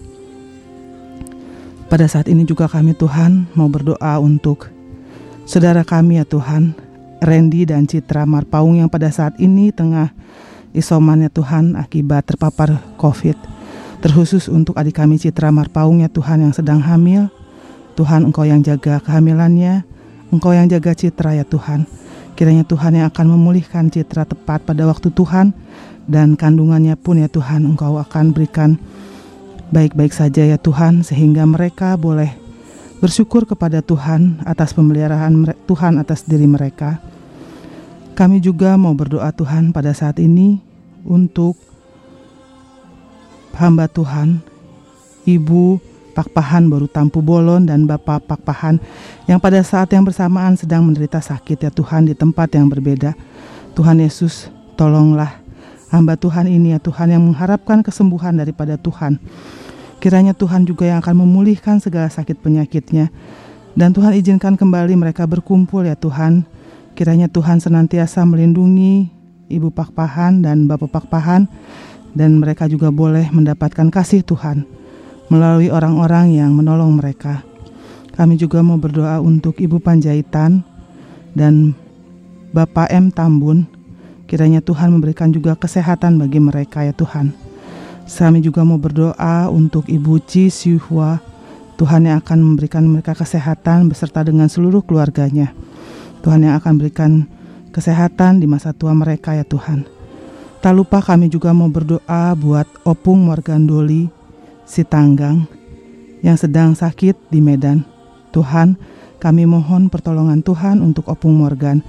Pada 1.89 2.05
saat 2.05 2.29
ini 2.29 2.45
juga 2.45 2.69
kami 2.69 2.93
Tuhan 2.93 3.49
mau 3.57 3.65
berdoa 3.65 4.21
untuk 4.21 4.69
saudara 5.49 5.81
kami 5.81 6.21
ya 6.21 6.25
Tuhan, 6.29 6.77
Randy 7.17 7.65
dan 7.65 7.89
Citra 7.89 8.29
Marpaung 8.29 8.77
yang 8.77 8.93
pada 8.93 9.09
saat 9.09 9.33
ini 9.41 9.73
tengah 9.73 10.13
isoman 10.77 11.25
ya 11.25 11.33
Tuhan 11.33 11.73
akibat 11.73 12.29
terpapar 12.29 12.77
COVID. 13.01 13.33
Terkhusus 14.05 14.53
untuk 14.53 14.77
adik 14.77 15.01
kami 15.01 15.17
Citra 15.17 15.49
Marpaung 15.49 16.05
ya 16.05 16.13
Tuhan 16.13 16.45
yang 16.45 16.53
sedang 16.53 16.77
hamil. 16.77 17.25
Tuhan 17.97 18.29
Engkau 18.29 18.45
yang 18.45 18.61
jaga 18.61 19.01
kehamilannya, 19.01 19.81
Engkau 20.29 20.53
yang 20.53 20.69
jaga 20.69 20.93
citra 20.93 21.41
ya 21.41 21.43
Tuhan. 21.43 21.89
Kiranya 22.37 22.69
Tuhan 22.69 23.01
yang 23.01 23.09
akan 23.09 23.33
memulihkan 23.33 23.89
citra 23.89 24.29
tepat 24.29 24.61
pada 24.61 24.85
waktu 24.85 25.09
Tuhan 25.09 25.57
dan 26.05 26.37
kandungannya 26.37 26.93
pun 27.01 27.17
ya 27.17 27.25
Tuhan 27.33 27.65
Engkau 27.65 27.97
akan 27.97 28.29
berikan 28.29 28.77
baik-baik 29.69 30.13
saja 30.13 30.45
ya 30.45 30.57
Tuhan 30.57 31.05
sehingga 31.05 31.45
mereka 31.45 31.93
boleh 31.93 32.33
bersyukur 32.99 33.47
kepada 33.47 33.79
Tuhan 33.79 34.43
atas 34.43 34.75
pemeliharaan 34.75 35.55
Tuhan 35.69 36.01
atas 36.01 36.25
diri 36.25 36.45
mereka. 36.45 36.99
Kami 38.17 38.43
juga 38.43 38.75
mau 38.75 38.91
berdoa 38.91 39.31
Tuhan 39.31 39.71
pada 39.71 39.95
saat 39.95 40.19
ini 40.19 40.59
untuk 41.07 41.55
hamba 43.55 43.87
Tuhan, 43.87 44.43
Ibu 45.23 45.79
Pakpahan 46.11 46.67
baru 46.67 46.91
Tampu 46.91 47.23
Bolon 47.23 47.63
dan 47.63 47.87
Bapak 47.87 48.27
Pakpahan 48.27 48.75
yang 49.23 49.39
pada 49.39 49.63
saat 49.63 49.87
yang 49.95 50.03
bersamaan 50.03 50.59
sedang 50.59 50.83
menderita 50.83 51.23
sakit 51.23 51.63
ya 51.63 51.71
Tuhan 51.71 52.11
di 52.11 52.13
tempat 52.17 52.51
yang 52.59 52.67
berbeda. 52.67 53.15
Tuhan 53.71 54.03
Yesus, 54.03 54.51
tolonglah 54.75 55.38
hamba 55.89 56.15
Tuhan 56.15 56.49
ini 56.49 56.73
ya 56.73 56.79
Tuhan 56.79 57.13
yang 57.13 57.21
mengharapkan 57.25 57.81
kesembuhan 57.85 58.37
daripada 58.37 58.77
Tuhan. 58.77 59.17
Kiranya 59.99 60.31
Tuhan 60.31 60.63
juga 60.63 60.87
yang 60.87 61.03
akan 61.03 61.27
memulihkan 61.27 61.83
segala 61.83 62.07
sakit 62.07 62.39
penyakitnya. 62.39 63.11
Dan 63.75 63.91
Tuhan 63.91 64.15
izinkan 64.15 64.55
kembali 64.55 64.95
mereka 64.95 65.27
berkumpul 65.27 65.83
ya 65.83 65.93
Tuhan. 65.99 66.47
Kiranya 66.95 67.27
Tuhan 67.27 67.59
senantiasa 67.59 68.23
melindungi 68.23 69.11
Ibu 69.49 69.73
Pakpahan 69.73 70.45
dan 70.45 70.69
Bapak 70.69 70.93
Pakpahan 70.93 71.49
dan 72.13 72.37
mereka 72.37 72.65
juga 72.69 72.89
boleh 72.89 73.29
mendapatkan 73.29 73.89
kasih 73.89 74.21
Tuhan 74.25 74.65
melalui 75.29 75.69
orang-orang 75.69 76.33
yang 76.33 76.51
menolong 76.53 76.97
mereka. 76.97 77.45
Kami 78.13 78.35
juga 78.35 78.59
mau 78.59 78.75
berdoa 78.75 79.23
untuk 79.23 79.57
Ibu 79.61 79.79
Panjaitan 79.79 80.65
dan 81.31 81.71
Bapak 82.51 82.91
M. 82.91 83.13
Tambun. 83.13 83.78
Kiranya 84.29 84.61
Tuhan 84.61 84.93
memberikan 84.93 85.33
juga 85.33 85.57
kesehatan 85.57 86.21
bagi 86.21 86.37
mereka 86.37 86.85
ya 86.85 86.93
Tuhan. 86.93 87.33
Kami 88.05 88.45
juga 88.45 88.61
mau 88.61 88.77
berdoa 88.77 89.49
untuk 89.49 89.89
Ibu 89.89 90.21
Ci 90.21 90.53
Siuhua. 90.53 91.17
Tuhan 91.81 92.05
yang 92.05 92.21
akan 92.21 92.37
memberikan 92.53 92.85
mereka 92.85 93.17
kesehatan 93.17 93.89
beserta 93.89 94.21
dengan 94.21 94.45
seluruh 94.45 94.85
keluarganya. 94.85 95.49
Tuhan 96.21 96.45
yang 96.45 96.61
akan 96.61 96.73
berikan 96.77 97.25
kesehatan 97.73 98.37
di 98.37 98.45
masa 98.45 98.69
tua 98.69 98.93
mereka 98.93 99.33
ya 99.33 99.41
Tuhan. 99.41 99.89
Tak 100.61 100.73
lupa 100.77 101.01
kami 101.01 101.31
juga 101.33 101.49
mau 101.49 101.71
berdoa 101.71 102.37
buat 102.37 102.69
Opung 102.85 103.25
Morgandoli 103.25 104.13
si 104.61 104.85
Tanggang 104.85 105.49
yang 106.21 106.37
sedang 106.37 106.77
sakit 106.77 107.17
di 107.33 107.41
Medan. 107.41 107.81
Tuhan, 108.29 108.77
kami 109.17 109.49
mohon 109.49 109.89
pertolongan 109.89 110.45
Tuhan 110.45 110.83
untuk 110.85 111.07
Opung 111.09 111.33
Morgan. 111.33 111.81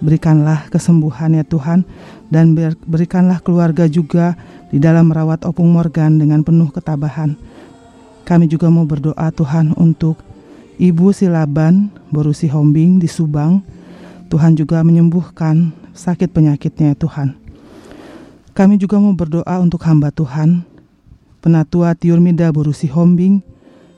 Berikanlah 0.00 0.72
kesembuhan 0.72 1.36
ya 1.36 1.44
Tuhan 1.44 1.84
dan 2.32 2.56
berikanlah 2.88 3.40
keluarga 3.44 3.84
juga 3.84 4.32
di 4.72 4.80
dalam 4.80 5.12
merawat 5.12 5.44
Opung 5.44 5.68
Morgan 5.70 6.16
dengan 6.16 6.40
penuh 6.40 6.72
ketabahan. 6.72 7.36
Kami 8.24 8.48
juga 8.48 8.72
mau 8.72 8.88
berdoa 8.88 9.28
Tuhan 9.32 9.76
untuk 9.76 10.16
Ibu 10.80 11.12
Silaban 11.12 11.92
Borusi 12.08 12.48
Hombing 12.48 12.96
di 12.96 13.08
Subang. 13.10 13.60
Tuhan 14.32 14.56
juga 14.56 14.80
menyembuhkan 14.86 15.74
sakit 15.92 16.30
penyakitnya 16.32 16.94
ya 16.94 16.96
Tuhan. 16.96 17.28
Kami 18.56 18.78
juga 18.80 18.96
mau 19.02 19.12
berdoa 19.12 19.58
untuk 19.60 19.82
hamba 19.84 20.08
Tuhan 20.14 20.70
Penatua 21.40 21.96
Tiurmida 21.96 22.52
Boru 22.52 22.76
Sihombing, 22.76 23.40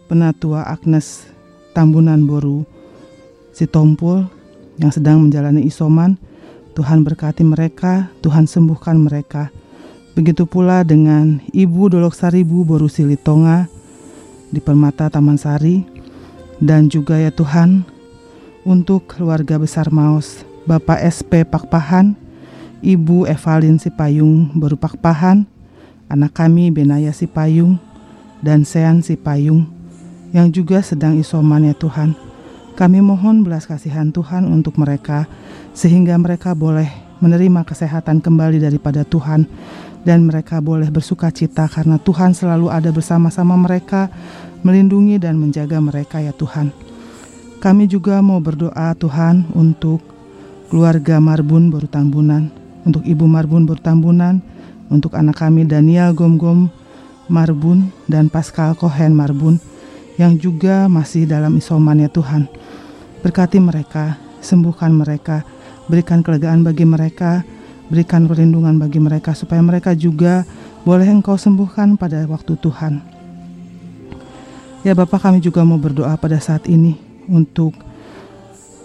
Penatua 0.07 0.63
Agnes 0.63 1.27
Tambunan 1.75 2.23
Boru 2.23 2.63
Sitompul 3.51 4.31
yang 4.77 4.93
sedang 4.93 5.21
menjalani 5.25 5.65
isoman, 5.67 6.17
Tuhan 6.73 7.05
berkati 7.05 7.45
mereka, 7.45 8.09
Tuhan 8.25 8.49
sembuhkan 8.49 8.97
mereka. 8.97 9.53
Begitu 10.13 10.45
pula 10.45 10.85
dengan 10.85 11.41
Ibu 11.53 11.93
Dolok 11.93 12.13
Saribu 12.13 12.65
Boru 12.65 12.89
Silitonga 12.89 13.69
di 14.53 14.61
Permata 14.61 15.09
Taman 15.09 15.41
Sari, 15.41 15.85
dan 16.61 16.87
juga 16.93 17.17
ya 17.17 17.33
Tuhan, 17.33 17.85
untuk 18.63 19.11
keluarga 19.11 19.59
besar 19.59 19.91
Maus, 19.91 20.47
Bapak 20.69 21.03
SP 21.03 21.43
Pakpahan, 21.43 22.15
Ibu 22.83 23.27
Evalin 23.27 23.83
Sipayung 23.83 24.55
Boru 24.55 24.79
Pakpahan, 24.79 25.49
anak 26.07 26.33
kami 26.37 26.71
Benaya 26.71 27.11
Sipayung 27.11 27.81
dan 28.45 28.63
Sean 28.69 29.01
Sipayung 29.03 29.67
yang 30.33 30.53
juga 30.53 30.81
sedang 30.81 31.17
isoman 31.19 31.67
ya 31.69 31.75
Tuhan. 31.77 32.32
Kami 32.73 33.05
mohon 33.05 33.45
belas 33.45 33.69
kasihan 33.69 34.09
Tuhan 34.09 34.49
untuk 34.49 34.81
mereka 34.81 35.29
sehingga 35.77 36.17
mereka 36.17 36.57
boleh 36.57 36.89
menerima 37.21 37.63
kesehatan 37.69 38.19
kembali 38.25 38.59
daripada 38.59 39.05
Tuhan 39.05 39.47
dan 40.03 40.27
mereka 40.27 40.59
boleh 40.59 40.91
bersuka 40.91 41.31
cita 41.31 41.71
karena 41.71 42.01
Tuhan 42.03 42.35
selalu 42.35 42.73
ada 42.73 42.91
bersama-sama 42.91 43.55
mereka 43.55 44.11
melindungi 44.67 45.21
dan 45.23 45.39
menjaga 45.39 45.79
mereka 45.79 46.19
ya 46.19 46.35
Tuhan. 46.35 46.75
Kami 47.63 47.87
juga 47.87 48.19
mau 48.19 48.43
berdoa 48.43 48.91
Tuhan 48.99 49.47
untuk 49.55 50.03
keluarga 50.67 51.23
Marbun 51.23 51.71
Tambunan, 51.87 52.51
untuk 52.83 53.07
Ibu 53.07 53.23
Marbun 53.31 53.71
Tambunan, 53.79 54.43
untuk 54.91 55.15
anak 55.15 55.39
kami 55.39 55.63
Daniel 55.63 56.11
Gom-Gom 56.11 56.67
Marbun 57.31 57.95
dan 58.11 58.27
Pascal 58.27 58.75
Cohen 58.75 59.15
Marbun 59.15 59.63
yang 60.19 60.35
juga 60.37 60.91
masih 60.91 61.25
dalam 61.25 61.55
isoman 61.57 62.03
ya 62.03 62.11
Tuhan. 62.11 62.51
Berkati 63.23 63.63
mereka, 63.63 64.19
sembuhkan 64.43 64.91
mereka, 64.91 65.47
berikan 65.87 66.27
kelegaan 66.27 66.67
bagi 66.67 66.83
mereka, 66.83 67.47
berikan 67.87 68.27
perlindungan 68.27 68.83
bagi 68.83 68.99
mereka 68.99 69.33
supaya 69.33 69.63
mereka 69.63 69.95
juga 69.95 70.43
boleh 70.83 71.07
Engkau 71.07 71.39
sembuhkan 71.39 71.95
pada 71.95 72.27
waktu 72.27 72.59
Tuhan. 72.59 72.99
Ya 74.83 74.99
Bapak 74.99 75.23
kami 75.23 75.39
juga 75.39 75.63
mau 75.63 75.79
berdoa 75.79 76.19
pada 76.19 76.43
saat 76.43 76.67
ini 76.67 76.99
untuk 77.31 77.79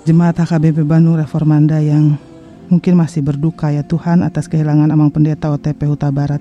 Jemaat 0.07 0.39
HKBP 0.39 0.87
Bandung 0.87 1.19
Reformanda 1.19 1.83
yang 1.83 2.15
mungkin 2.71 2.95
masih 2.95 3.19
berduka 3.19 3.67
ya 3.75 3.83
Tuhan 3.83 4.23
atas 4.23 4.47
kehilangan 4.47 4.87
Amang 4.87 5.11
Pendeta 5.11 5.51
OTP 5.51 5.83
Huta 5.83 6.07
Barat. 6.15 6.39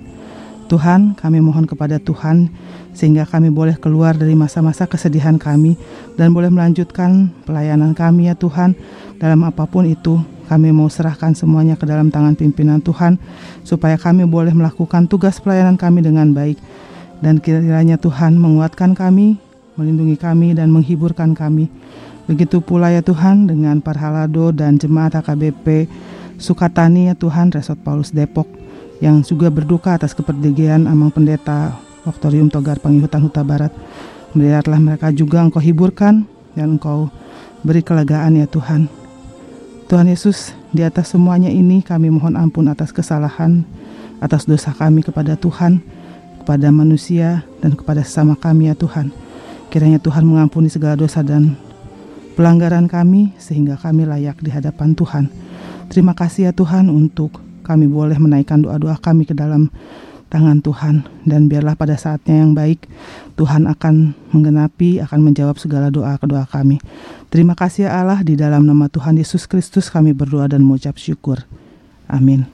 Tuhan, 0.67 1.15
kami 1.15 1.39
mohon 1.39 1.65
kepada 1.65 2.03
Tuhan 2.03 2.51
sehingga 2.91 3.23
kami 3.23 3.55
boleh 3.55 3.79
keluar 3.79 4.19
dari 4.19 4.35
masa-masa 4.35 4.85
kesedihan 4.85 5.39
kami 5.39 5.79
dan 6.19 6.35
boleh 6.35 6.51
melanjutkan 6.51 7.31
pelayanan 7.47 7.95
kami 7.95 8.27
ya 8.27 8.35
Tuhan 8.35 8.75
dalam 9.23 9.47
apa 9.47 9.65
pun 9.65 9.87
itu. 9.87 10.19
Kami 10.47 10.71
mau 10.71 10.87
serahkan 10.87 11.35
semuanya 11.35 11.75
ke 11.75 11.87
dalam 11.87 12.11
tangan 12.11 12.39
pimpinan 12.39 12.79
Tuhan 12.79 13.19
supaya 13.67 13.99
kami 13.99 14.27
boleh 14.27 14.55
melakukan 14.55 15.11
tugas 15.11 15.43
pelayanan 15.43 15.75
kami 15.75 16.07
dengan 16.07 16.31
baik 16.31 16.59
dan 17.19 17.43
kiranya 17.43 17.99
Tuhan 17.99 18.39
menguatkan 18.39 18.95
kami, 18.95 19.39
melindungi 19.75 20.15
kami 20.15 20.55
dan 20.55 20.71
menghiburkan 20.71 21.35
kami. 21.35 21.67
Begitu 22.27 22.59
pula 22.59 22.91
ya 22.91 23.03
Tuhan 23.07 23.47
dengan 23.47 23.79
Parhalado 23.79 24.51
dan 24.51 24.79
jemaat 24.83 25.15
AKBP 25.15 25.87
Sukatani 26.37 27.09
ya 27.09 27.15
Tuhan 27.15 27.55
Resort 27.55 27.81
Paulus 27.81 28.11
Depok 28.11 28.66
yang 29.01 29.21
juga 29.21 29.53
berduka 29.53 29.97
atas 29.97 30.17
kepergian 30.17 30.89
Amang 30.89 31.13
Pendeta 31.13 31.77
Waktorium 32.07 32.49
Togar 32.49 32.81
Panggihutan 32.81 33.21
Huta 33.25 33.43
Barat. 33.45 33.73
Melihatlah 34.33 34.81
mereka 34.81 35.13
juga 35.13 35.43
engkau 35.45 35.61
hiburkan 35.61 36.25
dan 36.57 36.77
engkau 36.77 37.13
beri 37.61 37.85
kelegaan 37.85 38.41
ya 38.41 38.47
Tuhan. 38.49 38.89
Tuhan 39.87 40.11
Yesus, 40.11 40.51
di 40.75 40.83
atas 40.83 41.15
semuanya 41.15 41.47
ini 41.47 41.79
kami 41.79 42.11
mohon 42.11 42.35
ampun 42.35 42.67
atas 42.67 42.91
kesalahan, 42.91 43.63
atas 44.19 44.43
dosa 44.43 44.75
kami 44.75 45.07
kepada 45.07 45.39
Tuhan, 45.39 45.79
kepada 46.43 46.75
manusia, 46.75 47.47
dan 47.63 47.79
kepada 47.79 48.03
sesama 48.03 48.35
kami 48.35 48.67
ya 48.67 48.75
Tuhan. 48.75 49.15
Kiranya 49.71 50.03
Tuhan 50.03 50.27
mengampuni 50.27 50.67
segala 50.67 50.99
dosa 50.99 51.23
dan 51.23 51.55
pelanggaran 52.35 52.91
kami 52.91 53.31
sehingga 53.39 53.79
kami 53.79 54.11
layak 54.11 54.43
di 54.43 54.51
hadapan 54.51 54.99
Tuhan. 54.99 55.31
Terima 55.87 56.19
kasih 56.19 56.51
ya 56.51 56.53
Tuhan 56.53 56.91
untuk 56.91 57.46
kami 57.67 57.91
boleh 57.91 58.15
menaikkan 58.23 58.63
doa-doa 58.63 58.95
kami 59.03 59.27
ke 59.27 59.35
dalam 59.35 59.75
tangan 60.31 60.59
Tuhan 60.63 61.07
dan 61.27 61.47
biarlah 61.47 61.79
pada 61.79 61.95
saatnya 61.95 62.43
yang 62.43 62.55
baik 62.55 62.87
Tuhan 63.39 63.67
akan 63.67 64.15
menggenapi 64.35 65.03
akan 65.03 65.21
menjawab 65.23 65.59
segala 65.59 65.91
doa 65.91 66.19
doa 66.23 66.47
kami. 66.47 66.79
Terima 67.31 67.59
kasih 67.59 67.91
ya 67.91 68.03
Allah 68.03 68.23
di 68.23 68.39
dalam 68.39 68.67
nama 68.67 68.87
Tuhan 68.87 69.19
Yesus 69.19 69.47
Kristus 69.51 69.91
kami 69.91 70.15
berdoa 70.15 70.47
dan 70.51 70.63
mengucap 70.63 70.99
syukur. 70.99 71.43
Amin. 72.07 72.47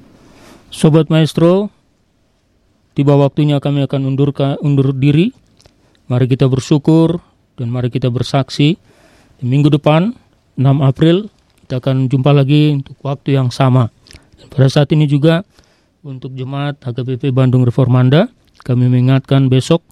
Sobat 0.72 1.12
Maestro, 1.12 1.68
tiba 2.96 3.12
waktunya 3.12 3.60
kami 3.60 3.84
akan 3.84 4.08
undur 4.08 4.32
undur 4.64 4.96
diri. 4.96 5.36
Mari 6.08 6.28
kita 6.28 6.48
bersyukur 6.48 7.20
dan 7.60 7.68
mari 7.68 7.92
kita 7.92 8.08
bersaksi. 8.08 8.80
Di 9.36 9.44
minggu 9.44 9.72
depan 9.72 10.12
6 10.56 10.64
April 10.80 11.28
kita 11.64 11.80
akan 11.80 12.08
jumpa 12.08 12.30
lagi 12.36 12.76
untuk 12.76 12.96
waktu 13.00 13.36
yang 13.36 13.48
sama. 13.48 13.88
Pada 14.50 14.66
saat 14.66 14.90
ini 14.90 15.06
juga 15.06 15.46
untuk 16.02 16.34
Jemaat 16.34 16.82
HKBP 16.82 17.30
Bandung 17.30 17.62
Reformanda, 17.62 18.26
kami 18.66 18.90
mengingatkan 18.90 19.46
besok 19.46 19.86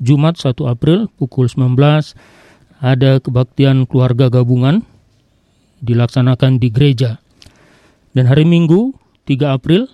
Jumat 0.00 0.40
1 0.40 0.56
April 0.64 1.12
pukul 1.20 1.48
19 1.52 1.76
ada 2.80 3.20
kebaktian 3.20 3.84
keluarga 3.84 4.32
gabungan 4.32 4.80
dilaksanakan 5.84 6.56
di 6.56 6.72
gereja. 6.72 7.20
Dan 8.16 8.24
hari 8.24 8.48
Minggu 8.48 8.96
3 9.28 9.52
April 9.52 9.92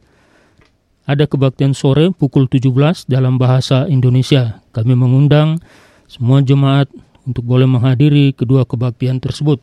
ada 1.06 1.26
kebaktian 1.26 1.74
sore 1.74 2.10
pukul 2.14 2.50
17 2.50 3.06
dalam 3.10 3.38
bahasa 3.38 3.86
Indonesia. 3.86 4.62
Kami 4.74 4.94
mengundang 4.94 5.62
semua 6.06 6.42
jemaat 6.42 6.90
untuk 7.26 7.42
boleh 7.46 7.66
menghadiri 7.66 8.34
kedua 8.34 8.66
kebaktian 8.66 9.18
tersebut. 9.18 9.58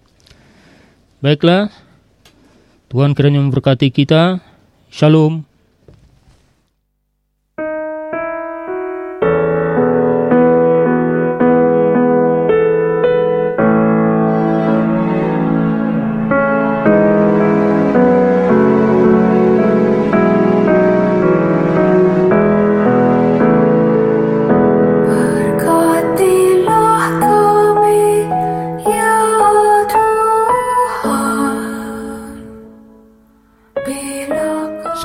Baiklah, 1.24 1.72
Tuhan 2.94 3.18
kiranya 3.18 3.42
memberkati 3.42 3.90
kita. 3.90 4.38
Shalom. 4.94 5.53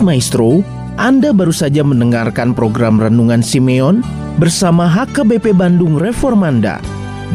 Sobat 0.00 0.16
Maestro, 0.16 0.64
Anda 0.96 1.28
baru 1.28 1.52
saja 1.52 1.84
mendengarkan 1.84 2.56
program 2.56 2.96
Renungan 2.96 3.44
Simeon 3.44 4.00
bersama 4.40 4.88
HKBP 4.88 5.52
Bandung 5.52 6.00
Reformanda 6.00 6.80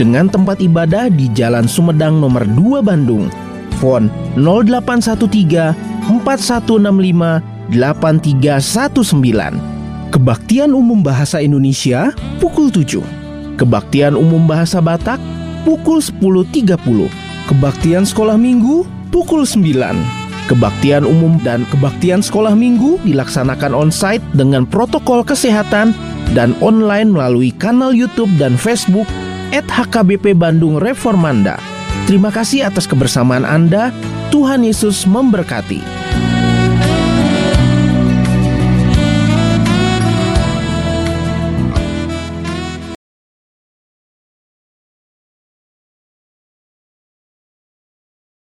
dengan 0.01 0.26
tempat 0.26 0.57
ibadah 0.57 1.13
di 1.13 1.30
Jalan 1.30 1.70
Sumedang 1.70 2.18
nomor 2.18 2.41
2 2.57 2.82
Bandung. 2.82 3.30
Fon 3.78 4.09
0813 4.34 5.78
4165 6.09 7.70
8319. 7.70 10.09
Kebaktian 10.09 10.74
Umum 10.74 11.05
Bahasa 11.05 11.45
Indonesia 11.45 12.18
pukul 12.41 12.74
7. 12.74 13.61
Kebaktian 13.61 14.18
Umum 14.18 14.49
Bahasa 14.49 14.82
Batak 14.82 15.22
pukul 15.70 16.01
10.30. 16.01 16.82
Kebaktian 17.45 18.09
Sekolah 18.09 18.41
Minggu 18.41 18.89
pukul 19.13 19.45
9. 19.45 20.25
Kebaktian 20.46 21.10
umum 21.10 21.41
dan 21.41 21.66
kebaktian 21.74 22.22
sekolah 22.22 22.54
minggu 22.54 23.02
dilaksanakan 23.02 23.74
on-site 23.74 24.22
dengan 24.38 24.70
protokol 24.70 25.26
kesehatan 25.26 25.89
dan 26.38 26.54
online 26.62 27.10
melalui 27.10 27.50
kanal 27.58 27.89
YouTube 27.89 28.30
dan 28.38 28.54
Facebook 28.54 29.10
at 29.50 29.66
HKBP 29.66 30.38
Bandung 30.38 30.78
Reformanda. 30.78 31.58
Terima 32.06 32.30
kasih 32.30 32.70
atas 32.70 32.86
kebersamaan 32.86 33.41
Anda. 33.41 33.89
Tuhan 34.30 34.62
Yesus 34.62 35.10
memberkati. 35.10 35.95